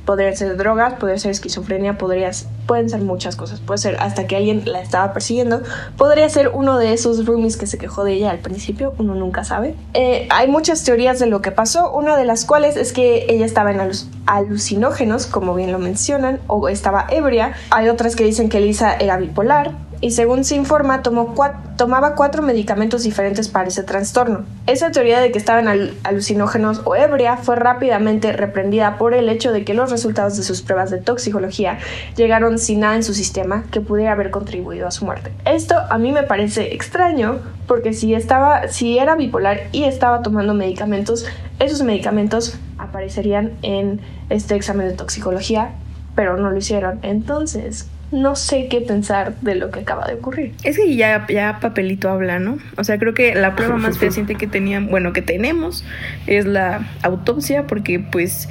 Podría 0.06 0.34
ser 0.38 0.56
drogas, 0.56 0.94
podría 0.94 1.18
ser 1.18 1.32
esquizofrenia, 1.32 1.98
podría, 1.98 2.32
pueden 2.66 2.90
ser 2.90 3.02
muchas 3.02 3.36
cosas. 3.36 3.60
Puede 3.60 3.78
ser 3.78 3.98
hasta 4.00 4.26
que 4.26 4.38
alguien 4.38 4.64
la 4.66 4.82
estaba 4.82 5.12
persiguiendo. 5.12 5.64
Podría 5.98 6.30
ser 6.30 6.50
uno 6.50 6.78
de 6.78 6.94
esos 6.94 7.26
roomies 7.26 7.58
que 7.58 7.68
se 7.68 7.78
quejó 7.78 8.06
de 8.06 8.14
ella 8.14 8.32
al 8.32 8.40
principio, 8.40 8.94
uno 9.00 9.16
nunca 9.16 9.44
sabe. 9.44 9.76
Eh, 9.94 10.28
hay 10.30 10.48
muchas 10.48 10.84
teorías 10.86 11.20
de 11.20 11.26
lo 11.26 11.42
que 11.42 11.52
pasó, 11.52 11.92
una 11.92 12.16
de 12.16 12.24
las 12.24 12.46
cuales 12.46 12.78
es 12.78 12.94
que 12.94 13.26
ella 13.28 13.46
estaba 13.46 13.72
en 13.72 13.82
alucinógenos, 14.26 15.28
como 15.28 15.56
bien 15.56 15.74
lo 15.74 15.80
mencionan, 15.80 16.40
o 16.48 16.70
estaba 16.70 17.06
ebria. 17.10 17.54
Hay 17.70 17.90
otras 17.90 18.16
que 18.16 18.24
dicen 18.24 18.48
que 18.48 18.62
Lisa 18.62 18.96
era 18.96 19.18
bipolar, 19.18 19.74
y 20.02 20.12
según 20.12 20.44
se 20.44 20.56
informa, 20.56 21.02
tomó 21.02 21.34
tomaba 21.76 22.16
cuatro 22.16 22.42
medicamentos 22.42 23.04
diferentes 23.04 23.48
para 23.50 23.68
ese 23.68 23.84
trastorno. 23.84 24.46
Esa 24.66 24.92
teoría 24.92 25.20
de 25.20 25.32
que 25.32 25.38
estaban 25.38 25.68
al- 25.68 25.94
alucinógenos 26.04 26.82
o 26.86 26.96
ebria 26.96 27.38
fue 27.38 27.56
rápidamente 27.56 28.32
reprendida 28.34 28.98
por 28.98 29.14
el 29.14 29.30
hecho 29.30 29.52
de 29.52 29.64
que 29.64 29.74
los 29.74 29.92
resultados 29.92 30.38
de 30.38 30.44
sus 30.44 30.62
pruebas 30.62 30.90
de 30.92 30.98
toxicología 30.98 31.78
llegaron 32.16 32.58
sin 32.58 32.80
nada 32.80 32.96
en 32.96 33.04
su 33.04 33.14
sistema 33.14 33.64
que 33.72 33.82
pudiera 33.82 34.12
haber 34.14 34.32
contribuido 34.32 34.88
a 34.88 34.92
su 34.92 35.06
muerte. 35.06 35.32
Esto 35.46 35.76
a 35.90 35.98
mí 35.98 36.12
me 36.12 36.24
parece 36.24 36.74
extraño 36.74 37.40
porque 37.68 37.94
si 37.94 38.14
estaba 38.16 38.68
si 38.70 38.98
era 38.98 39.16
bipolar 39.16 39.62
y 39.72 39.84
estaba 39.84 40.22
tomando 40.22 40.54
medicamentos, 40.54 41.26
esos 41.60 41.84
medicamentos 41.84 42.58
aparecerían 42.78 43.54
en 43.62 44.02
este 44.30 44.56
examen 44.56 44.88
de 44.88 44.94
toxicología, 44.94 45.72
pero 46.16 46.38
no 46.38 46.50
lo 46.50 46.58
hicieron. 46.58 47.00
Entonces, 47.04 47.88
no 48.12 48.36
sé 48.36 48.68
qué 48.70 48.82
pensar 48.82 49.36
de 49.42 49.56
lo 49.56 49.70
que 49.70 49.82
acaba 49.82 50.08
de 50.08 50.16
ocurrir. 50.16 50.54
Es 50.64 50.78
que 50.78 50.96
ya, 50.96 51.26
ya 51.28 51.60
papelito 51.60 52.10
habla, 52.10 52.40
¿no? 52.40 52.58
O 52.78 52.84
sea, 52.84 52.98
creo 52.98 53.14
que 53.14 53.36
la 53.36 53.56
prueba 53.56 53.78
más 53.78 53.98
fehaciente 54.00 54.36
que 54.36 54.48
tenían, 54.48 54.88
bueno, 54.88 55.14
que 55.14 55.22
tenemos 55.22 55.84
es 56.26 56.46
la 56.46 56.88
autopsia, 57.04 57.68
porque 57.68 58.00
pues 58.00 58.50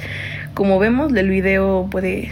como 0.53 0.79
vemos, 0.79 1.13
el 1.13 1.29
video 1.29 1.87
puede 1.91 2.31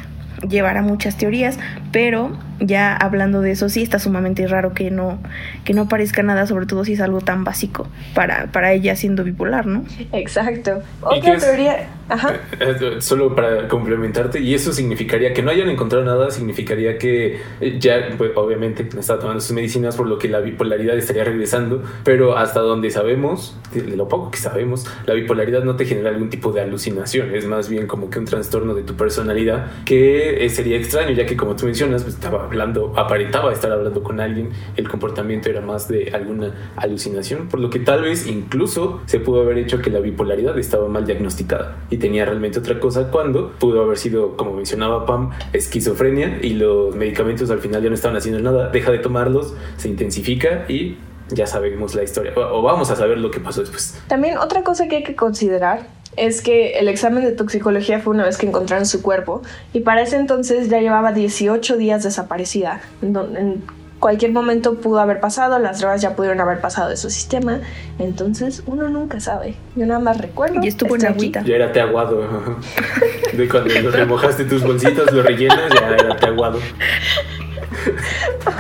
llevar 0.50 0.78
a 0.78 0.82
muchas 0.82 1.18
teorías, 1.18 1.60
Pero 1.92 2.38
ya 2.60 2.96
hablando 2.96 3.42
de 3.42 3.52
eso, 3.52 3.70
sí 3.70 3.84
está 3.84 4.00
sumamente 4.00 4.48
raro 4.48 4.74
que 4.74 4.92
no, 4.92 5.20
que 5.64 5.74
no 5.74 5.88
parezca 5.88 6.24
nada, 6.24 6.48
sobre 6.48 6.66
todo 6.66 6.86
si 6.86 6.94
es 6.94 7.02
algo 7.02 7.22
tan 7.22 7.44
básico 7.44 7.88
para, 8.14 8.48
para 8.48 8.74
ella 8.74 8.96
siendo 8.96 9.24
bipolar, 9.24 9.66
¿no? 9.66 9.86
Exacto. 10.12 10.82
¿Y 11.16 11.22
qué 11.22 11.32
Otra 11.32 11.48
teoría. 11.48 11.88
Ajá. 12.08 12.36
Eh, 12.60 12.76
eh, 12.80 13.02
Solo 13.02 13.36
para 13.36 13.68
complementarte, 13.68 14.40
y 14.40 14.54
eso 14.54 14.72
significaría 14.72 15.34
que 15.34 15.42
no 15.42 15.52
hayan 15.52 15.70
encontrado 15.70 16.06
nada, 16.06 16.30
significaría 16.30 16.98
que 16.98 17.40
eh, 17.62 17.78
ya, 17.80 18.10
pues, 18.18 18.32
obviamente, 18.36 18.88
estaba 18.98 19.20
tomando 19.20 19.42
sus 19.42 19.54
medicinas, 19.54 19.96
por 19.96 20.08
lo 20.08 20.18
que 20.18 20.28
la 20.30 20.40
bipolaridad 20.40 20.98
estaría 20.98 21.24
regresando, 21.24 21.84
pero 22.04 22.38
hasta 22.38 22.60
donde 22.60 22.92
sabemos, 22.92 23.58
de 23.74 23.96
lo 23.96 24.08
poco 24.08 24.32
que 24.32 24.38
sabemos, 24.38 24.86
la 25.06 25.14
bipolaridad 25.14 25.64
no 25.64 25.76
te 25.76 25.86
genera 25.86 26.10
algún 26.10 26.30
tipo 26.30 26.52
de 26.52 26.62
alucinación, 26.62 27.34
es 27.34 27.46
más 27.46 27.70
bien 27.70 27.88
como 27.88 28.10
que 28.10 28.20
un 28.20 28.26
trastorno 28.26 28.76
de 28.76 28.84
tu 28.84 28.96
personalidad 28.96 29.68
que 29.86 30.48
sería 30.50 30.78
extraño, 30.78 31.12
ya 31.12 31.26
que 31.26 31.36
como 31.36 31.56
tú 31.56 31.66
mencionas, 31.66 32.04
pues, 32.04 32.16
estaba 32.16 32.45
hablando, 32.46 32.94
aparentaba 32.96 33.52
estar 33.52 33.72
hablando 33.72 34.02
con 34.04 34.20
alguien, 34.20 34.52
el 34.76 34.88
comportamiento 34.88 35.50
era 35.50 35.62
más 35.62 35.88
de 35.88 36.12
alguna 36.14 36.54
alucinación, 36.76 37.48
por 37.48 37.60
lo 37.60 37.70
que 37.70 37.80
tal 37.80 38.02
vez 38.04 38.28
incluso 38.28 39.02
se 39.06 39.20
pudo 39.20 39.42
haber 39.42 39.58
hecho 39.58 39.82
que 39.82 39.90
la 39.90 40.00
bipolaridad 40.00 40.58
estaba 40.58 40.88
mal 40.88 41.06
diagnosticada 41.06 41.78
y 41.90 41.98
tenía 41.98 42.26
realmente 42.26 42.60
otra 42.60 42.80
cosa 42.80 43.12
cuando 43.12 43.52
pudo 43.52 43.84
haber 43.84 43.98
sido, 43.98 44.38
como 44.38 44.54
mencionaba 44.54 45.06
Pam, 45.06 45.32
esquizofrenia 45.54 46.40
y 46.42 46.54
los 46.54 46.96
medicamentos 46.96 47.50
al 47.50 47.60
final 47.60 47.82
ya 47.82 47.90
no 47.90 47.96
estaban 47.96 48.18
haciendo 48.18 48.42
nada, 48.42 48.70
deja 48.70 48.92
de 48.92 49.00
tomarlos, 49.00 49.54
se 49.78 49.90
intensifica 49.90 50.66
y 50.70 50.98
ya 51.30 51.48
sabemos 51.48 51.96
la 51.96 52.04
historia, 52.04 52.34
o, 52.36 52.62
vamos 52.62 52.92
a 52.92 52.96
saber 52.96 53.18
lo 53.18 53.32
que 53.32 53.40
pasó 53.40 53.62
después. 53.62 54.00
También 54.08 54.38
otra 54.38 54.64
cosa 54.64 54.88
que 54.88 54.98
hay 54.98 55.04
que 55.04 55.16
considerar 55.16 55.88
es 56.18 56.42
que 56.42 56.80
el 56.80 56.88
examen 56.88 57.24
de 57.24 57.32
toxicología 57.32 58.00
fue 58.00 58.14
una 58.14 58.24
vez 58.26 58.38
que 58.38 58.48
encontraron 58.48 58.86
su 58.86 59.02
cuerpo 59.02 59.42
y 59.74 59.82
para 59.82 60.02
ese 60.02 60.18
entonces 60.18 60.70
ya 60.70 60.80
llevaba 60.80 61.12
18 61.12 61.78
días 61.78 62.04
desaparecida. 62.04 62.82
En 63.02 63.64
cualquier 64.00 64.32
momento 64.32 64.76
pudo 64.76 65.00
haber 65.00 65.20
pasado, 65.20 65.60
las 65.60 65.80
drogas 65.80 66.02
ya 66.02 66.16
pudieron 66.16 66.40
haber 66.40 66.62
pasado 66.62 66.90
de 66.90 66.98
su 66.98 67.10
sistema, 67.10 67.60
entonces 68.00 68.64
uno 68.66 68.88
nunca 68.90 69.20
sabe. 69.20 69.56
Yo 69.76 69.86
nada 69.86 70.00
más 70.00 70.20
recuerdo. 70.20 70.60
Y 70.62 70.68
estuvo 70.68 70.96
en 70.96 71.06
agüita. 71.08 71.42
Ya 71.44 71.56
era 71.56 71.72
te 71.72 71.82
aguado. 71.82 72.22
De 73.34 73.50
cuando 73.50 73.74
lo 73.74 73.92
remojaste 73.92 74.46
tus 74.46 74.64
bolsitas, 74.64 75.12
lo 75.12 75.24
rellenas, 75.24 75.72
ya 75.74 75.88
era 75.88 76.16
te 76.16 76.28
aguado. 76.28 76.60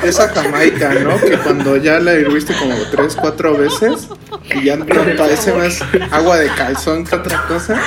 Esa 0.04 0.30
Jamaica, 0.30 0.94
¿no? 0.96 1.20
Que 1.20 1.38
cuando 1.38 1.78
ya 1.78 2.00
la 2.00 2.14
herviste 2.14 2.54
como 2.54 2.76
tres, 2.92 3.16
cuatro 3.16 3.58
veces 3.58 4.08
y 4.54 4.66
ya 4.66 4.76
no 4.76 4.86
parece 4.86 5.54
más 5.54 5.82
agua 6.12 6.38
de 6.38 6.48
calzón 6.50 7.06
que 7.06 7.16
otra 7.16 7.46
cosa. 7.48 7.82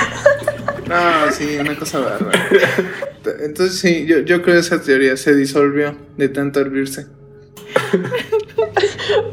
No, 0.87 1.31
sí, 1.31 1.57
una 1.59 1.75
cosa 1.75 1.99
bárbara. 1.99 2.47
Entonces 3.41 3.79
sí, 3.79 4.05
yo, 4.07 4.19
yo 4.19 4.41
creo 4.41 4.59
esa 4.59 4.81
teoría 4.81 5.15
se 5.17 5.35
disolvió 5.35 5.95
de 6.17 6.29
tanto 6.29 6.59
hervirse. 6.59 7.07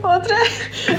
Otra, 0.02 0.36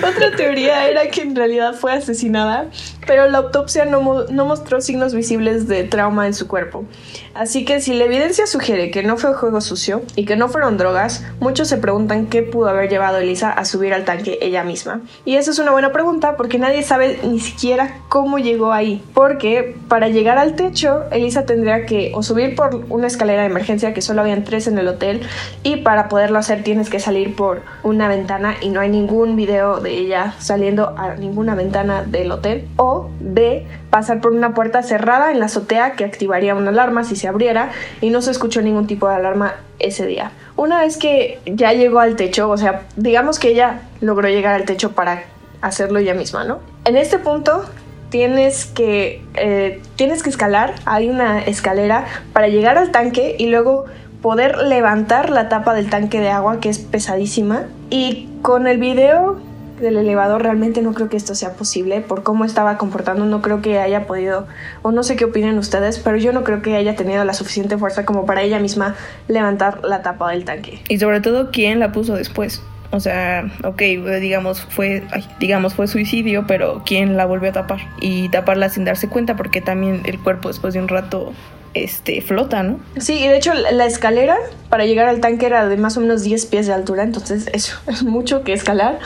otra 0.07 0.35
teoría 0.35 0.87
era 0.87 1.09
que 1.09 1.21
en 1.21 1.35
realidad 1.35 1.73
fue 1.73 1.93
asesinada, 1.93 2.69
pero 3.07 3.27
la 3.27 3.39
autopsia 3.39 3.85
no, 3.85 4.25
no 4.29 4.45
mostró 4.45 4.81
signos 4.81 5.13
visibles 5.13 5.67
de 5.67 5.83
trauma 5.83 6.27
en 6.27 6.33
su 6.33 6.47
cuerpo. 6.47 6.85
Así 7.33 7.65
que 7.65 7.81
si 7.81 7.93
la 7.93 8.05
evidencia 8.05 8.47
sugiere 8.47 8.91
que 8.91 9.03
no 9.03 9.17
fue 9.17 9.33
juego 9.33 9.61
sucio 9.61 10.01
y 10.15 10.25
que 10.25 10.35
no 10.35 10.49
fueron 10.49 10.77
drogas, 10.77 11.23
muchos 11.39 11.67
se 11.67 11.77
preguntan 11.77 12.27
qué 12.27 12.43
pudo 12.43 12.67
haber 12.67 12.89
llevado 12.89 13.17
a 13.17 13.21
Elisa 13.21 13.51
a 13.51 13.63
subir 13.65 13.93
al 13.93 14.05
tanque 14.05 14.37
ella 14.41 14.63
misma. 14.63 15.01
Y 15.23 15.35
eso 15.35 15.51
es 15.51 15.59
una 15.59 15.71
buena 15.71 15.91
pregunta 15.91 16.35
porque 16.35 16.59
nadie 16.59 16.83
sabe 16.83 17.19
ni 17.23 17.39
siquiera 17.39 18.01
cómo 18.17 18.39
llegó 18.39 18.73
ahí. 18.73 19.03
Porque 19.13 19.75
para 19.87 20.09
llegar 20.09 20.39
al 20.39 20.55
techo, 20.55 21.03
Elisa 21.11 21.45
tendría 21.45 21.85
que 21.85 22.11
o 22.15 22.23
subir 22.23 22.55
por 22.55 22.83
una 22.89 23.05
escalera 23.05 23.41
de 23.41 23.47
emergencia 23.47 23.93
que 23.93 24.01
solo 24.01 24.21
habían 24.21 24.43
tres 24.43 24.65
en 24.65 24.79
el 24.79 24.87
hotel 24.87 25.21
y 25.61 25.77
para 25.77 26.09
poderlo 26.09 26.39
hacer 26.39 26.63
tienes 26.63 26.89
que 26.89 26.99
salir 26.99 27.35
por 27.35 27.61
una 27.83 28.07
ventana 28.07 28.55
y 28.59 28.69
no 28.69 28.79
hay 28.79 28.89
ningún 28.89 29.35
video 29.35 29.81
de 29.81 29.91
ella 29.91 30.33
saliendo 30.39 30.95
a 30.97 31.13
ninguna 31.13 31.53
ventana 31.53 32.01
del 32.01 32.31
hotel 32.31 32.67
o 32.77 33.11
B 33.19 33.67
pasar 33.91 34.19
por 34.19 34.31
una 34.31 34.55
puerta 34.55 34.81
cerrada 34.81 35.31
en 35.31 35.39
la 35.39 35.45
azotea 35.45 35.91
que 35.91 36.03
activaría 36.03 36.55
una 36.55 36.71
alarma 36.71 37.03
si 37.03 37.15
se 37.15 37.27
abriera 37.27 37.69
y 38.01 38.09
no 38.09 38.23
se 38.23 38.31
escuchó 38.31 38.63
ningún 38.63 38.87
tipo 38.87 39.07
de 39.07 39.13
alarma 39.13 39.53
ese 39.77 40.07
día. 40.07 40.31
Una 40.55 40.81
vez 40.81 40.97
que 40.97 41.37
ya 41.45 41.71
llegó 41.73 41.99
al 41.99 42.15
techo, 42.15 42.49
o 42.49 42.57
sea, 42.57 42.81
digamos 42.95 43.37
que 43.37 43.49
ella 43.49 43.81
logró 44.01 44.27
llegar 44.27 44.55
al 44.55 44.65
techo 44.65 44.93
para 44.93 45.25
hacerlo 45.61 45.99
ella 45.99 46.15
misma, 46.15 46.45
¿no? 46.45 46.59
En 46.85 46.97
este 46.97 47.19
punto 47.19 47.63
tienes 48.09 48.65
que 48.65 49.21
eh, 49.35 49.81
tienes 49.95 50.23
que 50.23 50.29
escalar, 50.29 50.75
hay 50.85 51.09
una 51.09 51.39
escalera 51.39 52.05
para 52.33 52.47
llegar 52.47 52.77
al 52.77 52.91
tanque 52.91 53.35
y 53.37 53.47
luego 53.47 53.85
poder 54.21 54.57
levantar 54.57 55.29
la 55.29 55.49
tapa 55.49 55.73
del 55.73 55.89
tanque 55.89 56.19
de 56.19 56.29
agua 56.29 56.59
que 56.59 56.69
es 56.69 56.79
pesadísima 56.79 57.65
y 57.89 58.27
con 58.41 58.67
el 58.67 58.77
video 58.77 59.39
del 59.79 59.97
elevador 59.97 60.41
realmente 60.41 60.81
no 60.81 60.93
creo 60.93 61.07
que 61.07 61.17
esto 61.17 61.35
sea 61.35 61.53
posible 61.53 62.01
por 62.01 62.23
cómo 62.23 62.45
estaba 62.45 62.77
comportando 62.79 63.25
no 63.25 63.43
creo 63.43 63.61
que 63.61 63.79
haya 63.79 64.07
podido 64.07 64.47
o 64.81 64.91
no 64.91 65.03
sé 65.03 65.15
qué 65.15 65.25
opinen 65.25 65.57
ustedes 65.59 65.99
pero 65.99 66.17
yo 66.17 66.33
no 66.33 66.43
creo 66.43 66.63
que 66.63 66.75
haya 66.75 66.95
tenido 66.95 67.23
la 67.25 67.33
suficiente 67.33 67.77
fuerza 67.77 68.05
como 68.05 68.25
para 68.25 68.41
ella 68.41 68.59
misma 68.59 68.95
levantar 69.27 69.83
la 69.83 70.01
tapa 70.01 70.31
del 70.31 70.45
tanque 70.45 70.81
Y 70.89 70.97
sobre 70.97 71.21
todo, 71.21 71.51
¿quién 71.51 71.79
la 71.79 71.91
puso 71.91 72.15
después? 72.15 72.61
O 72.91 72.99
sea, 72.99 73.51
ok, 73.63 73.81
digamos 74.21 74.61
fue, 74.61 75.03
digamos 75.39 75.73
fue 75.73 75.87
suicidio, 75.87 76.45
pero 76.47 76.83
¿quién 76.85 77.17
la 77.17 77.25
volvió 77.25 77.49
a 77.49 77.53
tapar? 77.53 77.79
Y 77.99 78.29
taparla 78.29 78.69
sin 78.69 78.85
darse 78.85 79.09
cuenta, 79.09 79.35
porque 79.35 79.61
también 79.61 80.01
el 80.05 80.19
cuerpo 80.19 80.47
después 80.47 80.73
de 80.73 80.79
un 80.79 80.87
rato, 80.87 81.33
este, 81.73 82.21
flota, 82.21 82.63
¿no? 82.63 82.79
Sí, 82.97 83.19
y 83.19 83.27
de 83.27 83.37
hecho 83.37 83.53
la 83.53 83.71
la 83.71 83.85
escalera 83.85 84.37
para 84.69 84.85
llegar 84.85 85.07
al 85.07 85.19
tanque 85.19 85.45
era 85.45 85.67
de 85.67 85.77
más 85.77 85.97
o 85.97 86.01
menos 86.01 86.23
10 86.23 86.45
pies 86.45 86.67
de 86.67 86.73
altura, 86.73 87.03
entonces 87.03 87.49
eso 87.51 87.77
es 87.87 88.03
mucho 88.03 88.43
que 88.43 88.53
escalar. 88.53 88.99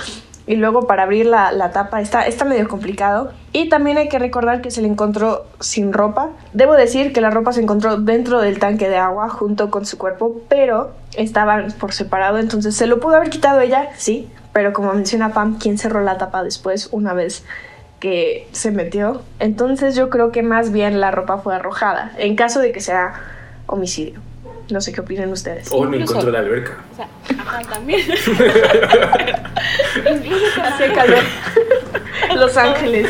Y 0.48 0.55
luego 0.55 0.88
para 0.88 1.03
abrir 1.03 1.25
la, 1.27 1.51
la 1.51 1.71
tapa 1.71 2.01
está, 2.01 2.25
está 2.25 2.45
medio 2.45 2.67
complicado. 2.67 3.31
Y 3.53 3.69
también 3.69 3.98
hay 3.98 4.10
que 4.10 4.19
recordar 4.19 4.62
que 4.62 4.71
se 4.71 4.81
le 4.81 4.88
encontró 4.88 5.45
sin 5.60 5.93
ropa. 5.93 6.29
Debo 6.53 6.74
decir 6.74 7.13
que 7.13 7.21
la 7.21 7.29
ropa 7.29 7.53
se 7.53 7.62
encontró 7.62 7.98
dentro 7.98 8.41
del 8.41 8.60
tanque 8.60 8.89
de 8.89 8.98
agua 8.98 9.29
junto 9.29 9.69
con 9.69 9.86
su 9.86 9.98
cuerpo, 9.98 10.41
pero 10.50 10.91
estaban 11.15 11.71
por 11.79 11.93
separado, 11.93 12.38
entonces 12.38 12.75
se 12.75 12.88
lo 12.88 13.00
pudo 13.00 13.15
haber 13.15 13.29
quitado 13.29 13.60
ella, 13.60 13.89
sí. 13.98 14.29
Pero 14.53 14.74
como 14.74 14.93
menciona 14.93 15.33
Pam, 15.33 15.57
¿quién 15.60 15.77
cerró 15.77 16.01
la 16.01 16.17
tapa 16.17 16.43
después 16.43 16.89
una 16.91 17.13
vez 17.13 17.45
que 18.00 18.48
se 18.51 18.71
metió? 18.71 19.21
Entonces 19.39 19.95
yo 19.95 20.10
creo 20.10 20.31
que 20.31 20.43
más 20.43 20.71
bien 20.71 21.00
la 21.00 21.12
ropa 21.12 21.38
fue 21.38 21.55
arrojada, 21.55 22.12
en 22.17 22.36
caso 22.36 22.60
de 22.60 22.71
que 22.71 22.81
sea 22.81 23.13
homicidio. 23.67 24.19
No 24.72 24.80
sé 24.82 24.94
qué 24.94 25.01
opinan 25.01 25.32
ustedes. 25.32 25.70
O 25.72 25.86
no 25.86 25.96
encontró 25.96 26.32
la 26.32 26.40
alberca. 26.40 26.78
O 26.92 26.96
sea, 26.96 27.08
ajá, 27.40 27.62
también. 27.70 28.00
Incluso 30.10 30.62
Hace 30.63 30.92
calor. 30.94 31.24
Los 32.36 32.56
Ángeles. 32.58 33.08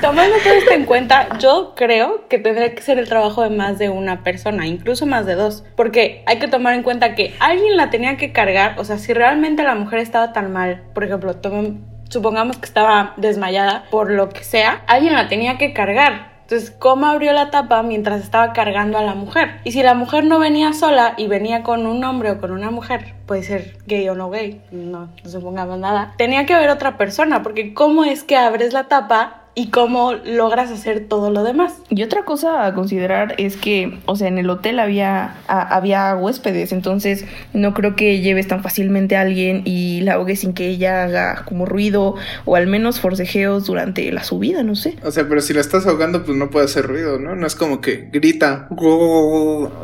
Tomando 0.00 0.34
todo 0.42 0.52
esto 0.54 0.72
en 0.72 0.84
cuenta, 0.84 1.38
yo 1.38 1.74
creo 1.76 2.26
que 2.28 2.38
tendría 2.38 2.74
que 2.74 2.82
ser 2.82 2.98
el 2.98 3.08
trabajo 3.08 3.42
de 3.42 3.50
más 3.50 3.78
de 3.78 3.88
una 3.88 4.22
persona, 4.24 4.66
incluso 4.66 5.06
más 5.06 5.26
de 5.26 5.34
dos, 5.36 5.64
porque 5.76 6.22
hay 6.26 6.38
que 6.38 6.48
tomar 6.48 6.74
en 6.74 6.82
cuenta 6.82 7.14
que 7.14 7.34
alguien 7.38 7.76
la 7.76 7.90
tenía 7.90 8.16
que 8.16 8.32
cargar, 8.32 8.74
o 8.78 8.84
sea, 8.84 8.98
si 8.98 9.12
realmente 9.12 9.62
la 9.62 9.74
mujer 9.76 10.00
estaba 10.00 10.32
tan 10.32 10.52
mal, 10.52 10.82
por 10.92 11.04
ejemplo, 11.04 11.40
tomen- 11.40 11.80
supongamos 12.08 12.56
que 12.58 12.66
estaba 12.66 13.14
desmayada 13.16 13.84
por 13.90 14.10
lo 14.10 14.28
que 14.28 14.42
sea, 14.42 14.82
alguien 14.88 15.14
la 15.14 15.28
tenía 15.28 15.56
que 15.56 15.72
cargar. 15.72 16.31
Entonces, 16.42 16.70
¿cómo 16.70 17.06
abrió 17.06 17.32
la 17.32 17.50
tapa 17.50 17.82
mientras 17.82 18.22
estaba 18.22 18.52
cargando 18.52 18.98
a 18.98 19.02
la 19.02 19.14
mujer? 19.14 19.60
Y 19.64 19.72
si 19.72 19.82
la 19.82 19.94
mujer 19.94 20.24
no 20.24 20.38
venía 20.38 20.72
sola 20.72 21.14
y 21.16 21.26
venía 21.26 21.62
con 21.62 21.86
un 21.86 22.04
hombre 22.04 22.30
o 22.30 22.40
con 22.40 22.50
una 22.50 22.70
mujer, 22.70 23.14
puede 23.26 23.42
ser 23.42 23.78
gay 23.86 24.08
o 24.08 24.14
no 24.14 24.30
gay, 24.30 24.60
no, 24.70 25.08
supongamos 25.24 25.78
nada, 25.78 26.14
tenía 26.18 26.44
que 26.46 26.54
haber 26.54 26.70
otra 26.70 26.96
persona, 26.96 27.42
porque 27.42 27.74
¿cómo 27.74 28.04
es 28.04 28.24
que 28.24 28.36
abres 28.36 28.72
la 28.72 28.84
tapa 28.84 29.41
y 29.54 29.68
cómo 29.68 30.14
logras 30.14 30.70
hacer 30.70 31.06
todo 31.08 31.30
lo 31.30 31.44
demás? 31.44 31.74
Y 31.90 32.02
otra 32.02 32.24
cosa 32.24 32.64
a 32.66 32.74
considerar 32.74 33.34
es 33.38 33.56
que, 33.56 33.98
o 34.06 34.16
sea, 34.16 34.28
en 34.28 34.38
el 34.38 34.48
hotel 34.48 34.78
había, 34.80 35.34
a- 35.46 35.76
había 35.76 36.16
huéspedes, 36.16 36.72
entonces 36.72 37.24
no 37.52 37.74
creo 37.74 37.94
que 37.94 38.20
lleves 38.20 38.48
tan 38.48 38.62
fácilmente 38.62 39.14
a 39.16 39.20
alguien 39.22 39.62
y 39.66 40.00
la 40.02 40.14
ahogues 40.14 40.40
sin 40.40 40.54
que 40.54 40.68
ella 40.68 41.02
haga 41.04 41.42
como 41.44 41.66
ruido 41.66 42.14
o 42.46 42.56
al 42.56 42.66
menos 42.66 43.00
forcejeos 43.00 43.66
durante 43.66 44.10
la 44.10 44.24
subida, 44.24 44.62
no 44.62 44.74
sé. 44.74 44.96
O 45.04 45.10
sea, 45.10 45.28
pero 45.28 45.40
si 45.42 45.52
la 45.52 45.60
estás 45.60 45.86
ahogando, 45.86 46.24
pues 46.24 46.36
no 46.38 46.48
puede 46.50 46.64
hacer 46.64 46.86
ruido, 46.86 47.18
¿no? 47.18 47.34
No 47.36 47.46
es 47.46 47.54
como 47.54 47.80
que 47.80 48.08
grita. 48.12 48.68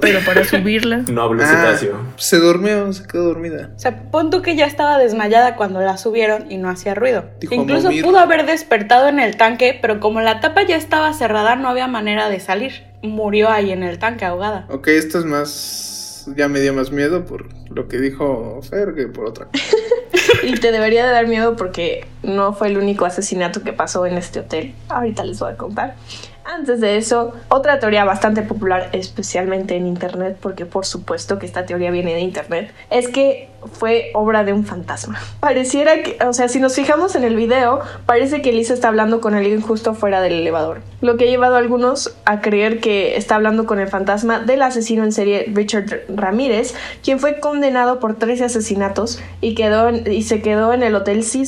Pero 0.00 0.20
para 0.24 0.44
subirla, 0.44 0.98
No 1.08 1.22
habló 1.22 1.42
Ah, 1.44 1.46
cetáceo. 1.46 1.96
se 2.16 2.38
durmió, 2.38 2.92
se 2.92 3.06
quedó 3.06 3.24
dormida. 3.24 3.70
O 3.76 3.78
sea, 3.78 3.94
pon 4.10 4.30
tú 4.30 4.42
que 4.42 4.56
ya 4.56 4.66
estaba 4.66 4.98
desmayada 4.98 5.56
cuando 5.56 5.80
la 5.80 5.96
subieron 5.98 6.50
y 6.50 6.56
no 6.56 6.68
hacía 6.70 6.94
ruido. 6.94 7.24
Dijo 7.40 7.54
Incluso 7.54 7.90
pudo 8.02 8.18
haber 8.18 8.46
despertado 8.46 9.08
en 9.08 9.18
el 9.20 9.36
tanque, 9.36 9.57
pero 9.80 10.00
como 10.00 10.20
la 10.20 10.40
tapa 10.40 10.62
ya 10.62 10.76
estaba 10.76 11.12
cerrada, 11.12 11.56
no 11.56 11.68
había 11.68 11.86
manera 11.86 12.28
de 12.28 12.40
salir. 12.40 12.84
Murió 13.02 13.48
ahí 13.48 13.70
en 13.70 13.82
el 13.82 13.98
tanque 13.98 14.24
ahogada. 14.24 14.66
Ok, 14.70 14.88
esto 14.88 15.18
es 15.18 15.24
más. 15.24 16.32
Ya 16.36 16.48
me 16.48 16.60
dio 16.60 16.74
más 16.74 16.90
miedo 16.90 17.24
por 17.24 17.48
lo 17.70 17.88
que 17.88 17.98
dijo 17.98 18.60
Fer 18.62 18.94
que 18.94 19.06
por 19.06 19.26
otra. 19.26 19.48
Y 20.42 20.54
te 20.54 20.72
debería 20.72 21.06
de 21.06 21.12
dar 21.12 21.26
miedo 21.26 21.56
porque 21.56 22.06
no 22.22 22.52
fue 22.52 22.68
el 22.68 22.78
único 22.78 23.04
asesinato 23.04 23.62
que 23.62 23.72
pasó 23.72 24.06
en 24.06 24.16
este 24.16 24.40
hotel. 24.40 24.74
Ahorita 24.88 25.24
les 25.24 25.38
voy 25.38 25.52
a 25.52 25.56
contar. 25.56 25.94
Antes 26.44 26.80
de 26.80 26.96
eso, 26.96 27.34
otra 27.48 27.78
teoría 27.78 28.04
bastante 28.04 28.42
popular, 28.42 28.88
especialmente 28.92 29.76
en 29.76 29.86
Internet, 29.86 30.38
porque 30.40 30.64
por 30.64 30.86
supuesto 30.86 31.38
que 31.38 31.46
esta 31.46 31.66
teoría 31.66 31.90
viene 31.90 32.14
de 32.14 32.20
Internet, 32.20 32.72
es 32.90 33.08
que 33.08 33.47
fue 33.72 34.10
obra 34.14 34.44
de 34.44 34.52
un 34.52 34.64
fantasma. 34.64 35.18
Pareciera 35.40 36.02
que, 36.02 36.18
o 36.24 36.32
sea, 36.32 36.48
si 36.48 36.60
nos 36.60 36.74
fijamos 36.74 37.14
en 37.16 37.24
el 37.24 37.36
video, 37.36 37.80
parece 38.06 38.42
que 38.42 38.52
Lisa 38.52 38.74
está 38.74 38.88
hablando 38.88 39.20
con 39.20 39.34
alguien 39.34 39.60
justo 39.60 39.94
fuera 39.94 40.20
del 40.20 40.34
elevador, 40.34 40.80
lo 41.00 41.16
que 41.16 41.24
ha 41.24 41.28
llevado 41.28 41.56
a 41.56 41.58
algunos 41.58 42.14
a 42.24 42.40
creer 42.40 42.80
que 42.80 43.16
está 43.16 43.34
hablando 43.34 43.66
con 43.66 43.80
el 43.80 43.88
fantasma 43.88 44.40
del 44.40 44.62
asesino 44.62 45.04
en 45.04 45.12
serie 45.12 45.50
Richard 45.52 46.02
Ramírez, 46.08 46.74
quien 47.02 47.18
fue 47.18 47.40
condenado 47.40 48.00
por 48.00 48.16
13 48.16 48.44
asesinatos 48.44 49.20
y, 49.40 49.54
quedó 49.54 49.90
y 49.90 50.22
se 50.22 50.42
quedó 50.42 50.72
en 50.72 50.82
el 50.82 50.94
Hotel 50.94 51.24
Cecil 51.24 51.38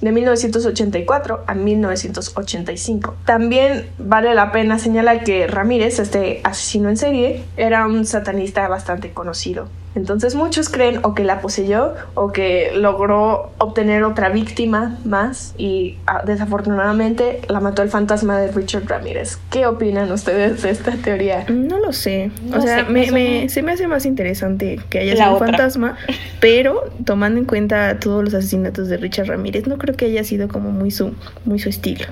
de 0.00 0.12
1984 0.12 1.44
a 1.46 1.54
1985. 1.54 3.14
También 3.24 3.86
vale 3.98 4.34
la 4.34 4.52
pena 4.52 4.78
señalar 4.78 5.24
que 5.24 5.46
Ramírez, 5.46 5.98
este 5.98 6.40
asesino 6.44 6.88
en 6.88 6.96
serie, 6.96 7.44
era 7.56 7.86
un 7.86 8.04
satanista 8.06 8.68
bastante 8.68 9.10
conocido. 9.10 9.68
Entonces 9.94 10.34
muchos 10.34 10.68
creen 10.68 11.00
o 11.04 11.14
que 11.14 11.24
la 11.24 11.40
poseyó 11.40 11.94
o 12.12 12.30
que 12.30 12.70
logró 12.74 13.50
obtener 13.56 14.04
otra 14.04 14.28
víctima 14.28 14.98
más 15.06 15.54
y 15.56 15.96
ah, 16.06 16.22
desafortunadamente 16.26 17.40
la 17.48 17.60
mató 17.60 17.80
el 17.80 17.88
fantasma 17.88 18.38
de 18.38 18.52
Richard 18.52 18.84
Ramírez. 18.86 19.38
¿Qué 19.50 19.64
opinan 19.66 20.12
ustedes 20.12 20.60
de 20.60 20.68
esta 20.68 20.92
teoría? 20.92 21.46
No 21.48 21.78
lo 21.78 21.94
sé. 21.94 22.30
No 22.44 22.58
o 22.58 22.60
sea, 22.60 22.84
sé, 22.84 22.92
me, 22.92 23.10
me- 23.10 23.48
se 23.48 23.62
me 23.62 23.72
hace 23.72 23.88
más 23.88 24.04
interesante 24.04 24.78
que 24.90 24.98
haya 24.98 25.16
sido 25.16 25.32
un 25.32 25.38
fantasma, 25.38 25.96
pero 26.40 26.90
tomando 27.06 27.40
en 27.40 27.46
cuenta 27.46 27.98
todos 27.98 28.22
los 28.22 28.34
asesinatos 28.34 28.88
de 28.88 28.98
Richard 28.98 29.28
Ramírez, 29.28 29.66
no 29.66 29.78
creo 29.78 29.85
que 29.94 30.06
haya 30.06 30.24
sido 30.24 30.48
como 30.48 30.70
muy 30.70 30.90
su, 30.90 31.14
muy 31.44 31.58
su 31.58 31.68
estilo. 31.68 32.04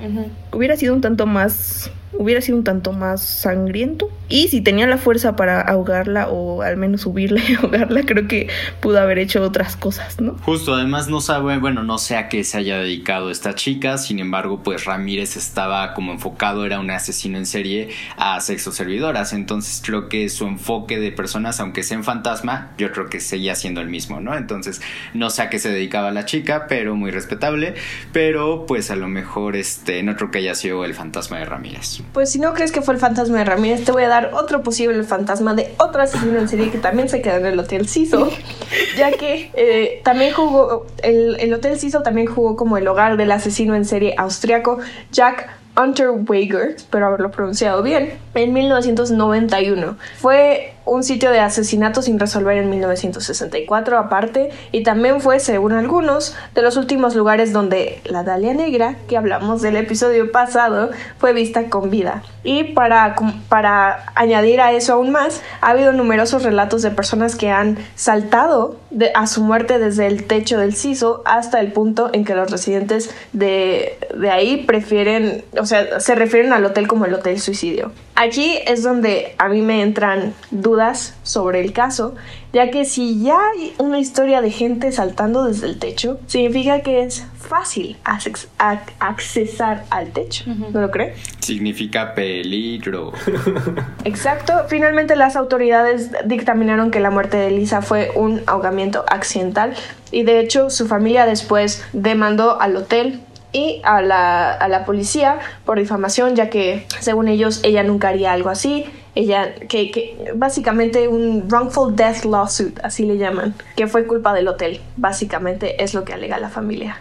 Hubiera 0.51 0.75
sido 0.77 0.93
un 0.93 1.01
tanto 1.01 1.25
más 1.25 1.91
hubiera 2.17 2.41
sido 2.41 2.57
un 2.57 2.63
tanto 2.63 2.91
más 2.91 3.21
sangriento. 3.21 4.09
Y 4.27 4.47
si 4.47 4.61
tenía 4.61 4.87
la 4.87 4.97
fuerza 4.97 5.35
para 5.35 5.61
ahogarla 5.61 6.29
o 6.29 6.63
al 6.63 6.77
menos 6.77 7.01
subirla 7.01 7.41
y 7.47 7.55
ahogarla 7.55 8.03
creo 8.03 8.27
que 8.27 8.49
pudo 8.79 8.99
haber 8.99 9.19
hecho 9.19 9.43
otras 9.43 9.75
cosas 9.75 10.19
no 10.19 10.35
Justo, 10.41 10.73
además 10.73 11.09
no 11.09 11.21
sabe, 11.21 11.57
bueno, 11.59 11.83
no 11.83 11.97
sé 11.97 12.17
a 12.17 12.27
qué 12.29 12.43
se 12.43 12.57
haya 12.57 12.79
dedicado 12.79 13.29
esta 13.29 13.55
chica, 13.55 13.97
sin 13.97 14.19
embargo, 14.19 14.63
pues 14.63 14.85
Ramírez 14.85 15.37
estaba 15.37 15.93
como 15.93 16.11
enfocado, 16.11 16.65
era 16.65 16.79
un 16.79 16.89
asesino 16.89 17.37
en 17.37 17.45
serie 17.45 17.89
a 18.17 18.39
sexo 18.41 18.71
servidoras, 18.71 19.33
entonces 19.33 19.81
creo 19.85 20.09
que 20.09 20.29
su 20.29 20.45
enfoque 20.47 20.99
de 20.99 21.11
personas, 21.11 21.59
aunque 21.59 21.83
sea 21.83 21.97
en 21.97 22.03
fantasma, 22.03 22.71
yo 22.77 22.91
creo 22.91 23.07
que 23.07 23.19
seguía 23.19 23.55
siendo 23.55 23.81
el 23.81 23.89
mismo, 23.89 24.19
¿no? 24.19 24.35
Entonces, 24.35 24.81
no 25.13 25.29
sé 25.29 25.43
a 25.43 25.49
qué 25.49 25.59
se 25.59 25.69
dedicaba 25.69 26.11
la 26.11 26.25
chica, 26.25 26.65
pero 26.67 26.95
muy 26.95 27.11
respetable, 27.11 27.75
pero 28.11 28.65
pues 28.65 28.91
a 28.91 28.95
lo 28.95 29.07
mejor 29.07 29.55
este, 29.55 30.01
no 30.03 30.15
creo 30.15 30.31
que 30.31 30.39
haya 30.39 30.55
sido 30.55 30.85
el 30.85 30.93
fantasma 30.93 31.39
de 31.39 31.45
Ramírez. 31.45 32.01
Pues 32.13 32.31
si 32.31 32.39
no 32.39 32.53
crees 32.53 32.71
que 32.71 32.81
fue 32.81 32.93
el 32.93 32.99
fantasma 32.99 33.39
de 33.39 33.45
Ramírez, 33.45 33.83
te 33.83 33.91
voy 33.91 34.03
a 34.03 34.07
dar 34.07 34.31
otro 34.33 34.63
posible 34.63 35.03
fantasma 35.03 35.53
de 35.53 35.73
otro 35.77 36.01
asesino 36.01 36.39
en 36.39 36.47
serie 36.47 36.71
que 36.71 36.77
también 36.77 37.09
se 37.09 37.21
quedó 37.21 37.37
en 37.37 37.45
el 37.45 37.59
Hotel 37.59 37.87
Cecil, 37.87 38.25
ya 38.97 39.11
que 39.11 39.51
eh, 39.53 40.01
también 40.03 40.33
jugó, 40.33 40.85
el, 41.03 41.37
el 41.39 41.53
Hotel 41.53 41.77
Cecil 41.77 42.03
también 42.03 42.27
jugó 42.27 42.55
como 42.55 42.77
el 42.77 42.87
hogar 42.87 43.17
del 43.17 43.31
asesino 43.31 43.75
en 43.75 43.85
serie 43.85 44.15
austriaco 44.17 44.79
Jack 45.11 45.49
Unterweger, 45.77 46.75
espero 46.77 47.07
haberlo 47.07 47.31
pronunciado 47.31 47.83
bien, 47.83 48.17
en 48.33 48.53
1991. 48.53 49.97
Fue 50.17 50.74
un 50.85 51.03
sitio 51.03 51.31
de 51.31 51.39
asesinato 51.39 52.01
sin 52.01 52.19
resolver 52.19 52.57
en 52.57 52.69
1964 52.69 53.97
aparte 53.97 54.49
y 54.71 54.83
también 54.83 55.19
fue, 55.21 55.39
según 55.39 55.73
algunos, 55.73 56.35
de 56.53 56.61
los 56.61 56.77
últimos 56.77 57.15
lugares 57.15 57.53
donde 57.53 58.01
la 58.05 58.23
Dalia 58.23 58.53
Negra, 58.53 58.95
que 59.07 59.17
hablamos 59.17 59.61
del 59.61 59.75
episodio 59.77 60.31
pasado, 60.31 60.91
fue 61.17 61.33
vista 61.33 61.69
con 61.69 61.89
vida. 61.89 62.23
Y 62.43 62.63
para, 62.75 63.15
para 63.49 64.11
añadir 64.13 64.61
a 64.61 64.71
eso 64.73 64.93
aún 64.93 65.11
más, 65.11 65.41
ha 65.61 65.69
habido 65.71 65.91
numerosos 65.93 66.43
relatos 66.43 66.83
de 66.83 66.91
personas 66.91 67.35
que 67.35 67.49
han 67.49 67.77
saltado 67.95 68.77
de- 68.91 69.11
a 69.15 69.25
su 69.25 69.41
muerte 69.43 69.79
desde 69.79 70.05
el 70.05 70.25
techo 70.25 70.59
del 70.59 70.75
CISO 70.75 71.23
hasta 71.25 71.59
el 71.59 71.71
punto 71.71 72.11
en 72.13 72.23
que 72.23 72.35
los 72.35 72.51
residentes 72.51 73.09
de, 73.33 73.97
de 74.15 74.29
ahí 74.29 74.63
prefieren, 74.65 75.43
o 75.59 75.65
sea, 75.65 75.99
se 75.99 76.13
refieren 76.13 76.53
al 76.53 76.63
hotel 76.65 76.87
como 76.87 77.05
el 77.05 77.13
hotel 77.15 77.39
suicidio. 77.39 77.91
Aquí 78.15 78.59
es 78.67 78.83
donde 78.83 79.33
a 79.39 79.49
mí 79.49 79.61
me 79.61 79.81
entran 79.81 80.33
dudas 80.51 80.74
sobre 81.23 81.61
el 81.61 81.73
caso, 81.73 82.15
ya 82.53 82.69
que 82.71 82.85
si 82.85 83.21
ya 83.23 83.37
hay 83.53 83.73
una 83.79 83.99
historia 83.99 84.41
de 84.41 84.51
gente 84.51 84.91
saltando 84.91 85.43
desde 85.45 85.67
el 85.67 85.77
techo, 85.79 86.19
significa 86.27 86.81
que 86.81 87.03
es 87.03 87.25
fácil 87.37 87.97
acces- 88.05 88.47
ac- 88.59 88.91
accesar 88.99 89.83
al 89.89 90.11
techo. 90.11 90.45
¿No 90.73 90.81
lo 90.81 90.91
cree? 90.91 91.15
Significa 91.39 92.13
peligro. 92.15 93.11
Exacto. 94.03 94.53
Finalmente 94.67 95.15
las 95.15 95.35
autoridades 95.35 96.11
dictaminaron 96.25 96.91
que 96.91 96.99
la 96.99 97.09
muerte 97.11 97.37
de 97.37 97.51
Lisa 97.51 97.81
fue 97.81 98.11
un 98.15 98.41
ahogamiento 98.47 99.03
accidental 99.07 99.73
y 100.11 100.23
de 100.23 100.39
hecho 100.39 100.69
su 100.69 100.87
familia 100.87 101.25
después 101.25 101.83
demandó 101.93 102.59
al 102.61 102.75
hotel 102.75 103.21
y 103.51 103.81
a 103.83 104.01
la, 104.01 104.51
a 104.51 104.67
la 104.67 104.83
policía 104.85 105.39
por 105.65 105.79
difamación 105.79 106.35
ya 106.35 106.49
que 106.49 106.85
según 106.99 107.27
ellos 107.29 107.61
ella 107.63 107.83
nunca 107.83 108.09
haría 108.09 108.33
algo 108.33 108.49
así. 108.49 108.85
Ella, 109.15 109.55
que, 109.55 109.91
que 109.91 110.33
básicamente 110.35 111.07
un 111.07 111.47
wrongful 111.47 111.95
death 111.95 112.25
lawsuit, 112.25 112.77
así 112.83 113.05
le 113.05 113.17
llaman, 113.17 113.55
que 113.77 113.87
fue 113.87 114.05
culpa 114.05 114.33
del 114.33 114.47
hotel. 114.49 114.81
Básicamente 114.97 115.81
es 115.83 115.93
lo 115.93 116.03
que 116.03 116.13
alega 116.13 116.37
la 116.37 116.49
familia. 116.49 116.97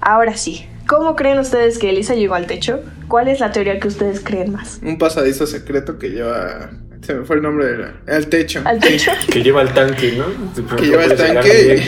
Ahora 0.00 0.36
sí, 0.36 0.66
¿cómo 0.86 1.16
creen 1.16 1.40
ustedes 1.40 1.78
que 1.78 1.90
Elisa 1.90 2.14
llegó 2.14 2.36
al 2.36 2.46
techo? 2.46 2.80
¿Cuál 3.08 3.28
es 3.28 3.40
la 3.40 3.50
teoría 3.50 3.80
que 3.80 3.88
ustedes 3.88 4.20
creen 4.20 4.52
más? 4.52 4.78
Un 4.82 4.98
pasadizo 4.98 5.46
secreto 5.46 5.98
que 5.98 6.10
lleva. 6.10 6.70
Se 7.00 7.14
me 7.14 7.24
fue 7.24 7.36
el 7.36 7.42
nombre 7.42 7.66
del 7.66 7.92
el 8.06 8.28
techo. 8.28 8.62
¿Al 8.64 8.78
techo? 8.78 9.10
Que 9.32 9.42
lleva 9.42 9.62
el 9.62 9.72
tanque, 9.72 10.16
¿no? 10.16 10.76
Que 10.76 10.86
lleva 10.86 11.04
el 11.04 11.16
tanque. 11.16 11.82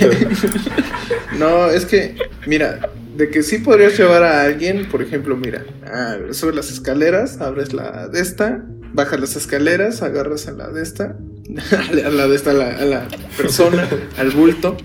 no, 1.39 1.67
es 1.67 1.87
que, 1.87 2.17
mira, 2.47 2.91
de 3.17 3.31
que 3.31 3.43
sí 3.43 3.59
podrías 3.59 3.97
llevar 3.99 4.23
a 4.25 4.43
alguien, 4.43 4.89
por 4.89 5.03
ejemplo, 5.03 5.37
mira, 5.37 5.65
ah, 5.87 6.17
subes 6.33 6.55
las 6.57 6.71
escaleras, 6.71 7.41
abres 7.41 7.73
la 7.73 8.09
de 8.09 8.21
esta, 8.21 8.63
bajas 8.93 9.21
las 9.21 9.37
escaleras, 9.37 10.03
agarras 10.03 10.49
a 10.49 10.53
la 10.53 10.69
de 10.69 10.83
esta, 10.83 11.17
a 12.05 12.11
la 12.11 12.29
de 12.29 12.37
esta, 12.37 12.51
a 12.51 12.55
la, 12.55 12.69
a 12.77 12.85
la 12.85 13.09
persona, 13.37 13.89
al 14.19 14.31
bulto, 14.31 14.77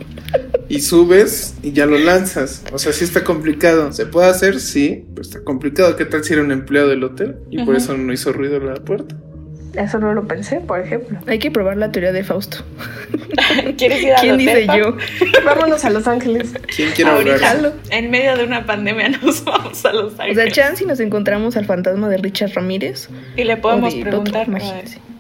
y 0.67 0.81
subes 0.81 1.55
y 1.61 1.71
ya 1.71 1.85
lo 1.85 1.97
lanzas. 1.97 2.63
O 2.71 2.79
sea, 2.79 2.93
sí 2.93 3.03
está 3.03 3.23
complicado. 3.23 3.91
¿Se 3.93 4.05
puede 4.05 4.27
hacer? 4.27 4.59
Sí, 4.59 5.05
pero 5.13 5.21
está 5.21 5.43
complicado. 5.43 5.95
¿Qué 5.95 6.05
tal 6.05 6.23
si 6.23 6.33
era 6.33 6.41
un 6.41 6.51
empleado 6.51 6.89
del 6.89 7.03
hotel? 7.03 7.37
Y 7.49 7.63
por 7.63 7.75
eso 7.75 7.95
no 7.95 8.11
hizo 8.11 8.33
ruido 8.33 8.59
la 8.59 8.75
puerta. 8.75 9.15
Eso 9.77 9.99
no 9.99 10.13
lo 10.13 10.27
pensé, 10.27 10.61
por 10.61 10.79
ejemplo. 10.79 11.19
hay 11.27 11.39
que 11.39 11.51
probar 11.51 11.77
la 11.77 11.91
teoría 11.91 12.11
de 12.11 12.23
Fausto 12.23 12.63
¿Quieres 13.77 14.01
ir 14.03 14.13
a 14.13 14.15
quién 14.17 14.37
dice 14.37 14.67
yo 14.67 14.95
Vámonos 15.45 15.83
a 15.85 15.89
Los 15.89 16.07
Ángeles. 16.07 16.53
¿Quién 16.75 16.91
quiere 16.91 17.11
Ahorita, 17.11 17.73
en 17.91 18.09
medio 18.09 18.37
de 18.37 18.43
una 18.45 18.65
pandemia, 18.65 19.09
nos 19.23 19.43
vamos 19.43 19.85
a 19.85 19.93
Los 19.93 20.13
o 20.13 20.15
sea 20.15 20.25
Ángeles. 20.25 20.53
chance 20.53 20.83
y 20.83 20.87
nos 20.87 20.99
encontramos 20.99 21.57
al 21.57 21.65
fantasma 21.65 22.09
de 22.09 22.17
Richard 22.17 22.51
Ramírez 22.53 23.09
y 23.35 23.43
le 23.43 23.57
podemos 23.57 23.93
preguntar. 23.95 24.47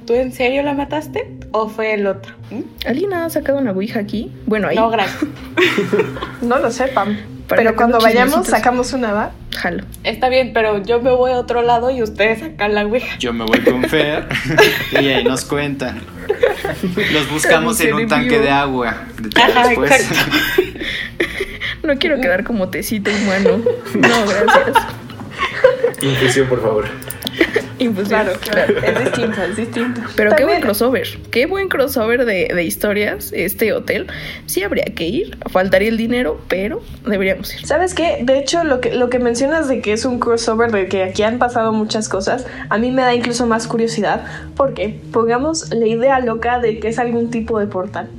¿tú 0.05 0.13
en 0.13 0.31
serio 0.31 0.61
la 0.61 0.73
mataste 0.73 1.27
o 1.51 1.67
fue 1.67 1.93
el 1.93 2.05
otro? 2.05 2.33
¿Mm? 2.51 2.61
alguien 2.87 3.13
ha 3.13 3.29
sacado 3.29 3.57
una 3.57 3.71
ouija 3.71 3.99
aquí 3.99 4.31
bueno 4.45 4.67
ahí 4.67 4.75
No, 4.75 4.89
gracias. 4.89 5.23
No 6.41 6.59
lo 6.59 6.69
sé, 6.69 6.87
Pam. 6.89 7.17
Para 7.47 7.61
Pero 7.61 7.75
cuando 7.75 7.99
vayamos, 7.99 8.47
sacamos 8.47 8.91
una, 8.93 9.13
¿va? 9.13 9.31
jalo 9.55 9.83
Está 10.03 10.29
bien, 10.29 10.51
pero 10.53 10.81
yo 10.83 10.99
me 11.01 11.11
voy 11.11 11.31
a 11.31 11.35
otro 11.37 11.61
lado 11.61 11.91
y 11.91 12.01
ustedes 12.01 12.39
sacan 12.39 12.73
la 12.73 12.85
ouija. 12.85 13.17
Yo 13.19 13.33
me 13.33 13.45
voy 13.45 13.59
con 13.59 13.83
Fer 13.83 14.27
y 14.91 14.95
ahí 14.97 15.23
nos 15.23 15.45
cuentan. 15.45 16.01
Los 17.13 17.29
buscamos 17.29 17.79
en 17.81 17.93
un 17.93 18.07
tanque 18.07 18.39
de 18.39 18.49
agua. 18.49 19.03
de- 19.21 19.41
Ajá, 19.41 19.67
después. 19.67 19.91
exacto. 19.91 20.37
no 21.83 21.95
quiero 21.97 22.19
quedar 22.19 22.43
como 22.43 22.69
tecito 22.69 23.11
humano 23.11 23.61
no 23.93 24.25
gracias 24.25 24.85
Infusión, 26.01 26.47
por 26.47 26.61
favor. 26.61 26.85
Infusión, 27.79 28.21
Claro, 28.21 28.39
claro. 28.39 28.75
Es 28.79 29.05
distinto, 29.05 29.41
es 29.43 29.55
distinto. 29.55 30.01
Pero 30.15 30.35
qué 30.35 30.45
buen 30.45 30.61
crossover, 30.61 31.07
qué 31.31 31.45
buen 31.45 31.67
crossover 31.67 32.25
de, 32.25 32.49
de 32.53 32.63
historias 32.63 33.31
este 33.33 33.73
hotel. 33.73 34.07
Sí 34.45 34.63
habría 34.63 34.85
que 34.85 35.05
ir, 35.05 35.37
faltaría 35.51 35.89
el 35.89 35.97
dinero, 35.97 36.39
pero 36.47 36.81
deberíamos 37.05 37.53
ir. 37.53 37.65
¿Sabes 37.65 37.93
qué? 37.93 38.19
De 38.21 38.39
hecho, 38.39 38.63
lo 38.63 38.81
que, 38.81 38.93
lo 38.93 39.09
que 39.09 39.19
mencionas 39.19 39.67
de 39.67 39.81
que 39.81 39.93
es 39.93 40.05
un 40.05 40.19
crossover, 40.19 40.71
de 40.71 40.87
que 40.87 41.03
aquí 41.03 41.23
han 41.23 41.37
pasado 41.37 41.73
muchas 41.73 42.09
cosas, 42.09 42.45
a 42.69 42.77
mí 42.77 42.91
me 42.91 43.01
da 43.01 43.13
incluso 43.13 43.45
más 43.45 43.67
curiosidad, 43.67 44.25
porque 44.55 44.99
pongamos 45.11 45.73
la 45.73 45.87
idea 45.87 46.19
loca 46.19 46.59
de 46.59 46.79
que 46.79 46.87
es 46.87 46.99
algún 46.99 47.29
tipo 47.29 47.59
de 47.59 47.67
portal. 47.67 48.09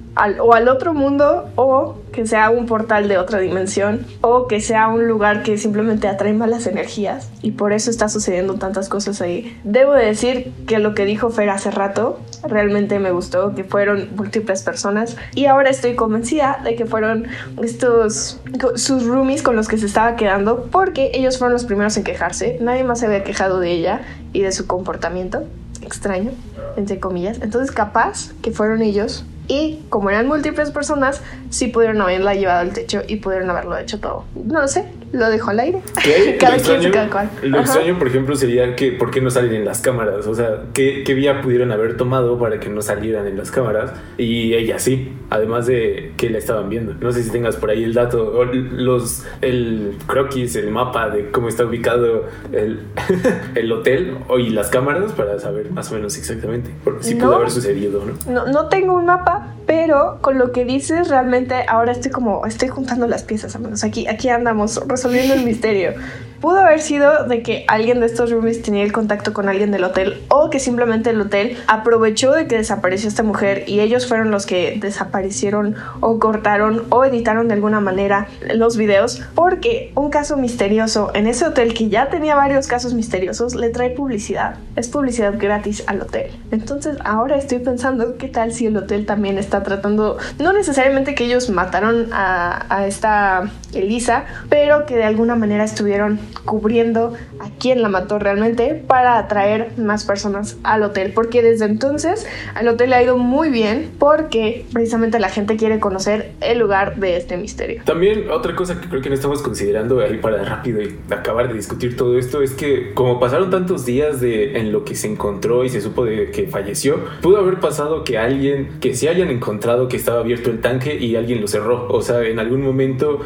O 0.41 0.55
al 0.55 0.69
otro 0.69 0.95
mundo, 0.95 1.49
o 1.57 1.97
que 2.13 2.27
sea 2.27 2.51
un 2.51 2.67
portal 2.67 3.09
de 3.09 3.19
otra 3.19 3.39
dimensión, 3.39 4.07
o 4.23 4.47
que 4.47 4.61
sea 4.61 4.89
un 4.89 5.07
lugar 5.07 5.43
que 5.43 5.59
simplemente 5.59 6.09
atrae 6.09 6.33
malas 6.33 6.67
energías, 6.67 7.31
y 7.43 7.51
por 7.51 7.73
eso 7.73 7.91
está 7.91 8.09
sucediendo 8.09 8.55
tantas 8.55 8.89
cosas 8.89 9.21
ahí. 9.21 9.59
Debo 9.65 9.93
de 9.93 10.07
decir 10.07 10.53
que 10.67 10.79
lo 10.79 10.95
que 10.95 11.05
dijo 11.05 11.31
Fer 11.31 11.51
hace 11.51 11.71
rato, 11.71 12.19
realmente 12.45 12.99
me 12.99 13.11
gustó 13.11 13.55
que 13.55 13.65
fueron 13.65 14.09
múltiples 14.17 14.63
personas 14.63 15.17
y 15.35 15.47
ahora 15.47 15.71
estoy 15.71 15.95
convencida 15.95 16.61
de 16.65 16.77
que 16.77 16.87
fueron 16.87 17.27
estos 17.63 18.41
sus 18.77 19.05
roomies 19.05 19.43
con 19.43 19.57
los 19.57 19.69
que 19.69 19.79
se 19.79 19.87
estaba 19.87 20.17
quedando 20.17 20.69
porque 20.71 21.11
ellos 21.15 21.39
fueron 21.39 21.53
los 21.53 21.65
primeros 21.65 21.97
en 21.97 22.05
quejarse, 22.05 22.59
nadie 22.61 22.85
más 22.85 23.01
se 23.01 23.07
había 23.07 23.25
quejado 23.25 23.61
de 23.61 23.73
ella 23.73 24.03
y 24.33 24.43
de 24.43 24.53
su 24.53 24.67
comportamiento 24.67 25.45
extraño, 25.83 26.33
entre 26.77 26.99
comillas. 26.99 27.39
Entonces 27.43 27.71
capaz 27.71 28.33
que 28.43 28.51
fueron 28.51 28.83
ellos 28.83 29.25
y 29.49 29.81
como 29.89 30.11
eran 30.11 30.27
múltiples 30.27 30.71
personas, 30.71 31.23
sí 31.51 31.69
pudieron 31.69 32.01
haberla 32.01 32.35
llevado 32.35 32.61
al 32.61 32.73
techo 32.73 33.03
y 33.07 33.17
pudieron 33.17 33.51
haberlo 33.51 33.77
hecho 33.79 34.01
todo. 34.01 34.25
No 34.35 34.61
lo 34.61 34.69
sé, 34.69 34.85
lo 35.13 35.31
dejo 35.31 35.51
al 35.51 35.61
aire. 35.61 35.81
cada 36.41 36.57
quien 36.57 36.91
cada 36.91 37.11
cual. 37.11 37.31
Lo 37.43 37.61
extraño, 37.61 37.99
por 37.99 38.09
ejemplo, 38.09 38.37
sería 38.37 38.75
que 38.77 38.93
por 38.93 39.11
qué 39.11 39.21
no 39.21 39.31
salen 39.31 39.55
en 39.55 39.65
las 39.65 39.81
cámaras. 39.81 40.27
O 40.27 40.35
sea, 40.35 40.65
¿qué, 40.75 41.05
¿qué, 41.05 41.15
vía 41.15 41.43
pudieron 41.43 41.73
haber 41.73 41.97
tomado 41.97 42.39
para 42.39 42.59
que 42.61 42.69
no 42.69 42.83
salieran 42.83 43.27
en 43.27 43.37
las 43.37 43.51
cámaras? 43.51 43.93
Y 44.19 44.55
ella 44.55 44.79
sí, 44.79 45.13
además 45.31 45.67
de 45.67 46.13
que 46.17 46.31
la 46.31 46.39
estaban 46.39 46.69
viendo. 46.69 46.95
No 47.01 47.13
sé 47.13 47.23
si 47.23 47.31
tengas 47.31 47.57
por 47.57 47.71
ahí 47.71 47.85
el 47.85 47.95
dato, 47.95 48.33
o 48.37 48.45
los, 48.45 49.25
el 49.43 49.97
croquis, 50.07 50.57
el 50.57 50.71
mapa 50.71 51.09
de 51.11 51.31
cómo 51.31 51.49
está 51.49 51.65
ubicado 51.65 52.25
el, 52.53 52.81
el 53.55 53.73
hotel 53.73 54.19
y 54.39 54.51
las 54.51 54.69
cámaras 54.69 55.13
para 55.13 55.39
saber 55.39 55.71
más 55.71 55.91
o 55.91 55.95
menos 55.95 56.17
exactamente. 56.19 56.71
Sí 57.01 57.15
pudo 57.15 57.37
haber 57.37 57.51
sucedido, 57.51 58.03
¿no? 58.05 58.33
¿no? 58.33 58.47
No 58.47 58.69
tengo 58.69 58.95
un 58.95 59.07
mapa 59.07 59.36
pero 59.67 60.19
con 60.21 60.39
lo 60.39 60.53
que 60.53 60.65
dices 60.65 61.09
realmente 61.09 61.65
ahora 61.69 61.93
estoy 61.93 62.11
como, 62.11 62.47
estoy 62.47 62.69
juntando 62.69 63.07
las 63.07 63.23
piezas, 63.25 63.57
amigos. 63.57 63.85
Aquí, 63.85 64.07
aquí 64.07 64.29
andamos 64.29 64.81
resolviendo 64.87 65.35
el 65.35 65.45
misterio. 65.45 65.95
Pudo 66.41 66.59
haber 66.59 66.81
sido 66.81 67.25
de 67.25 67.43
que 67.43 67.65
alguien 67.69 68.01
de 68.01 68.07
estos 68.07 68.31
roomies 68.31 68.63
tenía 68.63 68.85
el 68.85 68.93
contacto 68.93 69.33
con 69.33 69.49
alguien 69.49 69.71
del 69.71 69.85
hotel 69.85 70.23
o 70.29 70.51
que 70.51 70.61
simplemente 70.61 71.11
el 71.11 71.21
hotel 71.21 71.57
aprovechó 71.67 72.33
de 72.33 72.47
que 72.47 72.57
desapareció 72.57 73.09
esta 73.09 73.23
mujer 73.23 73.65
y 73.67 73.81
ellos 73.81 74.07
fueron 74.07 74.31
los 74.31 74.47
que 74.47 74.79
desaparecieron 74.81 75.77
o 76.01 76.19
cortaron 76.19 76.85
o 76.91 77.05
editaron 77.05 77.49
de 77.49 77.55
alguna 77.55 77.81
manera 77.81 78.29
los 78.55 78.77
videos 78.77 79.23
porque 79.35 79.93
un 79.95 80.11
caso 80.11 80.37
misterioso 80.37 81.11
en 81.15 81.27
ese 81.27 81.47
hotel 81.47 81.75
que 81.75 81.89
ya 81.89 82.09
tenía 82.09 82.35
varios 82.35 82.67
casos 82.67 82.95
misteriosos 82.95 83.55
le 83.55 83.71
trae 83.71 83.91
publicidad. 83.91 84.57
Es 84.77 84.89
publicidad 84.89 85.35
gratis 85.39 85.85
al 85.87 86.03
hotel. 86.03 86.31
Entonces 86.51 86.97
ahora 87.05 87.37
estoy 87.37 87.59
pensando 87.59 88.17
qué 88.19 88.29
tal 88.29 88.53
si 88.53 88.67
el 88.67 88.77
hotel 88.77 89.07
también 89.07 89.39
está 89.39 89.63
tratando, 89.63 90.19
no 90.39 90.53
necesariamente 90.53 91.15
que 91.15 91.25
ellos 91.25 91.51
mataron 91.51 92.13
a, 92.13 92.67
a 92.69 92.87
esta 92.87 93.51
Elisa, 93.75 94.25
pero 94.49 94.87
que 94.87 94.97
de 94.97 95.05
alguna 95.05 95.37
manera 95.37 95.65
estuvieron 95.65 96.19
cubriendo 96.45 97.15
a 97.41 97.51
quién 97.59 97.83
la 97.83 97.89
mató 97.89 98.19
realmente 98.19 98.75
para 98.87 99.19
atraer 99.19 99.73
más 99.77 100.05
personas 100.05 100.57
al 100.63 100.83
hotel. 100.83 101.13
Porque 101.15 101.43
desde 101.43 101.67
entonces 101.67 102.27
al 102.55 102.69
hotel 102.69 102.91
le 102.91 102.97
ha 102.97 103.03
ido 103.03 103.19
muy 103.19 103.51
bien 103.51 103.91
porque 103.99 104.65
precisamente 104.73 105.19
la 105.19 105.29
gente 105.29 105.57
quiere 105.57 105.81
conocer 105.81 106.33
el 106.41 106.59
lugar 106.59 106.97
de 106.97 107.17
este 107.17 107.37
misterio. 107.37 107.83
También 107.85 108.31
otra 108.31 108.55
cosa 108.55 108.81
que 108.81 108.89
creo 108.89 109.03
que 109.03 109.09
no 109.09 109.15
estamos 109.15 109.43
considerando 109.43 110.01
ahí 110.01 110.19
para 110.19 110.45
rápido 110.45 110.83
y 110.83 110.97
acabar 111.11 111.49
de 111.49 111.55
discutir 111.55 111.97
todo 111.97 112.19
esto 112.19 112.43
es 112.43 112.53
que 112.53 112.95
como 112.95 113.21
pasaron 113.21 113.51
tantos 113.51 113.85
días 113.85 114.21
de 114.21 114.59
en 114.59 114.73
lo 114.73 114.85
que 114.85 114.95
se 114.95 115.09
encontró 115.09 115.65
y 115.65 115.69
se 115.69 115.81
supo 115.81 116.05
de 116.05 116.31
que 116.31 116.47
falleció, 116.47 117.01
pudo 117.21 117.39
haber 117.39 117.61
pasado 117.61 118.05
que 118.05 118.19
alguien 118.19 118.79
que 118.81 118.95
se 118.95 119.09
hayan 119.09 119.31
encontrado 119.31 119.89
que 119.89 119.97
estaba 119.97 120.21
abierto 120.21 120.51
el 120.51 120.61
tanque 120.61 120.97
y 120.97 121.17
alguien 121.17 121.41
lo 121.41 121.49
cerró. 121.49 121.89
O 121.89 122.03
sea, 122.03 122.23
en 122.23 122.39
algún 122.39 122.63
momento 122.63 123.21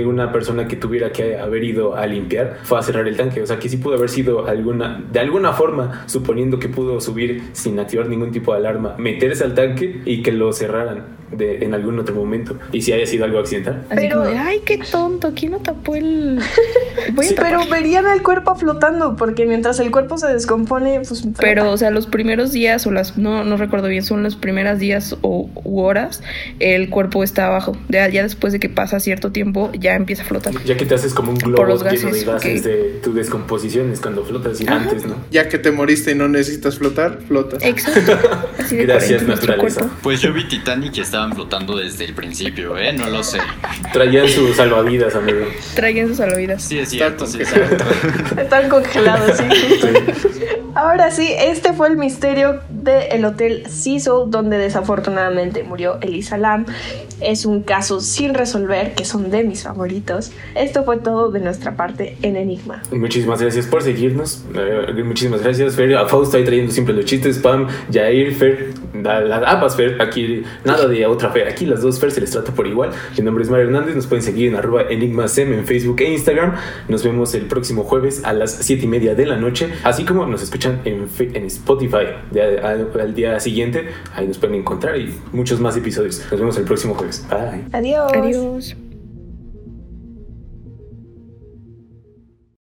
alguna 0.00 0.32
persona 0.32 0.68
que 0.68 0.76
tuviera 0.76 1.12
que 1.12 1.38
haber 1.38 1.64
ido 1.64 1.96
a 1.96 2.06
limpiar 2.06 2.58
fue 2.62 2.78
a 2.78 2.82
cerrar 2.82 3.06
el 3.06 3.16
tanque. 3.16 3.42
O 3.42 3.46
sea 3.46 3.58
que 3.58 3.68
sí 3.68 3.76
pudo 3.76 3.96
haber 3.96 4.08
sido 4.08 4.46
alguna, 4.46 5.04
de 5.12 5.20
alguna 5.20 5.52
forma, 5.52 6.04
suponiendo 6.06 6.58
que 6.58 6.68
pudo 6.68 7.00
subir 7.00 7.42
sin 7.52 7.78
activar 7.78 8.08
ningún 8.08 8.30
tipo 8.30 8.52
de 8.52 8.58
alarma, 8.58 8.94
meterse 8.98 9.44
al 9.44 9.54
tanque 9.54 10.02
y 10.04 10.22
que 10.22 10.32
lo 10.32 10.52
cerraran 10.52 11.20
de, 11.32 11.64
en 11.64 11.74
algún 11.74 11.98
otro 11.98 12.14
momento. 12.14 12.58
Y 12.72 12.82
si 12.82 12.92
haya 12.92 13.06
sido 13.06 13.24
algo 13.24 13.38
accidental. 13.38 13.84
pero, 13.94 14.22
ay, 14.22 14.60
qué 14.64 14.78
tonto, 14.78 15.32
¿quién 15.34 15.52
no 15.52 15.58
tapó 15.58 15.94
el...? 15.94 16.40
Pero 17.36 17.66
verían 17.70 18.06
el 18.06 18.22
cuerpo 18.22 18.54
flotando, 18.54 19.16
porque 19.16 19.46
mientras 19.46 19.80
el 19.80 19.90
cuerpo 19.90 20.18
se 20.18 20.28
descompone, 20.28 21.00
pues... 21.00 21.26
Pero, 21.38 21.70
o 21.70 21.76
sea, 21.76 21.90
los 21.90 22.06
primeros 22.06 22.52
días, 22.52 22.86
o 22.86 22.90
las, 22.90 23.16
no, 23.16 23.44
no 23.44 23.56
recuerdo 23.56 23.88
bien, 23.88 24.02
son 24.02 24.22
los 24.22 24.36
primeros 24.36 24.78
días 24.78 25.16
o 25.22 25.48
u 25.64 25.80
horas, 25.80 26.22
el 26.58 26.90
cuerpo 26.90 27.22
está 27.22 27.46
abajo. 27.46 27.76
Ya, 27.88 28.08
ya 28.08 28.22
después 28.22 28.52
de 28.52 28.60
que 28.60 28.68
pasa 28.68 29.00
cierto 29.00 29.32
tiempo, 29.32 29.69
ya 29.78 29.94
empieza 29.94 30.22
a 30.22 30.26
flotar. 30.26 30.54
Ya 30.64 30.76
que 30.76 30.86
te 30.86 30.94
haces 30.94 31.14
como 31.14 31.30
un 31.30 31.38
globo 31.38 31.76
lleno 31.90 32.12
de 32.12 32.24
gases 32.24 32.64
de 32.64 33.00
tu 33.02 33.12
descomposición, 33.12 33.92
es 33.92 34.00
cuando 34.00 34.24
flotas 34.24 34.60
y 34.60 34.66
antes, 34.66 35.06
¿no? 35.06 35.16
Ya 35.30 35.48
que 35.48 35.58
te 35.58 35.70
moriste 35.70 36.12
y 36.12 36.14
no 36.14 36.28
necesitas 36.28 36.78
flotar, 36.78 37.20
flotas. 37.26 37.62
Exacto. 37.62 38.18
Gracias, 38.70 39.22
naturaleza. 39.22 39.88
Pues 40.02 40.20
yo 40.20 40.32
vi 40.32 40.48
Titanic 40.48 40.96
y 40.96 41.00
estaba 41.00 41.20
estaban 41.20 41.34
flotando 41.34 41.76
desde 41.76 42.06
el 42.06 42.14
principio, 42.14 42.78
¿eh? 42.78 42.94
No 42.94 43.10
lo 43.10 43.22
sé. 43.22 43.40
Traían 43.92 44.26
sus 44.26 44.56
salvavidas, 44.56 45.14
amigo. 45.14 45.40
Traían 45.74 46.08
sus 46.08 46.16
salvavidas. 46.16 46.62
Sí, 46.62 46.78
es 46.78 46.88
cierto, 46.88 47.26
sí, 47.26 47.40
Están 47.42 48.70
congelados, 48.70 49.36
sí. 49.36 49.44
Ahora 50.74 51.10
sí, 51.10 51.28
este 51.38 51.74
fue 51.74 51.88
el 51.88 51.98
misterio 51.98 52.60
del 52.70 53.22
Hotel 53.26 53.64
Cecil, 53.66 54.28
donde 54.28 54.56
desafortunadamente 54.56 55.62
murió 55.62 55.98
Elisa 56.00 56.38
Lam. 56.38 56.64
Es 57.20 57.44
un 57.44 57.62
caso 57.62 58.00
sin 58.00 58.32
resolver, 58.32 58.94
que 58.94 59.04
son 59.04 59.30
de 59.30 59.44
mis 59.44 59.59
favoritos. 59.62 60.32
Esto 60.54 60.84
fue 60.84 60.98
todo 60.98 61.30
de 61.30 61.40
nuestra 61.40 61.76
parte 61.76 62.16
en 62.22 62.36
Enigma. 62.36 62.82
Muchísimas 62.92 63.40
gracias 63.40 63.66
por 63.66 63.82
seguirnos. 63.82 64.44
Eh, 64.54 65.02
muchísimas 65.04 65.42
gracias, 65.42 65.74
Fer. 65.76 65.96
A 65.96 66.06
Fausto 66.06 66.36
ahí 66.36 66.44
trayendo 66.44 66.72
siempre 66.72 66.94
los 66.94 67.04
chistes. 67.04 67.38
Pam, 67.38 67.68
Jair, 67.92 68.34
Fer, 68.34 68.74
las 69.02 69.42
ambas 69.46 69.76
Fer. 69.76 70.00
Aquí 70.00 70.42
nada 70.64 70.86
de 70.86 71.06
otra 71.06 71.30
Fer. 71.30 71.48
Aquí 71.48 71.66
las 71.66 71.82
dos 71.82 71.98
Fer 71.98 72.10
se 72.10 72.20
les 72.20 72.30
trata 72.30 72.52
por 72.52 72.66
igual. 72.66 72.90
Mi 73.16 73.24
nombre 73.24 73.44
es 73.44 73.50
Mario 73.50 73.66
Hernández. 73.66 73.96
Nos 73.96 74.06
pueden 74.06 74.22
seguir 74.22 74.48
en 74.48 74.56
arroba 74.56 74.82
enigmasem 74.82 75.52
en 75.52 75.66
Facebook 75.66 76.00
e 76.00 76.12
Instagram. 76.12 76.54
Nos 76.88 77.04
vemos 77.04 77.34
el 77.34 77.46
próximo 77.46 77.84
jueves 77.84 78.24
a 78.24 78.32
las 78.32 78.52
7 78.52 78.84
y 78.84 78.88
media 78.88 79.14
de 79.14 79.26
la 79.26 79.36
noche. 79.36 79.68
Así 79.84 80.04
como 80.04 80.26
nos 80.26 80.42
escuchan 80.42 80.80
en, 80.84 81.06
en 81.18 81.44
Spotify 81.44 82.06
al 83.00 83.14
día 83.14 83.40
siguiente. 83.40 83.88
Ahí 84.14 84.26
nos 84.26 84.38
pueden 84.38 84.56
encontrar 84.56 84.96
y 84.98 85.14
muchos 85.32 85.60
más 85.60 85.76
episodios. 85.76 86.22
Nos 86.30 86.40
vemos 86.40 86.56
el 86.56 86.64
próximo 86.64 86.94
jueves. 86.94 87.26
Bye. 87.28 87.64
Adiós. 87.72 88.12
Adiós. 88.14 88.79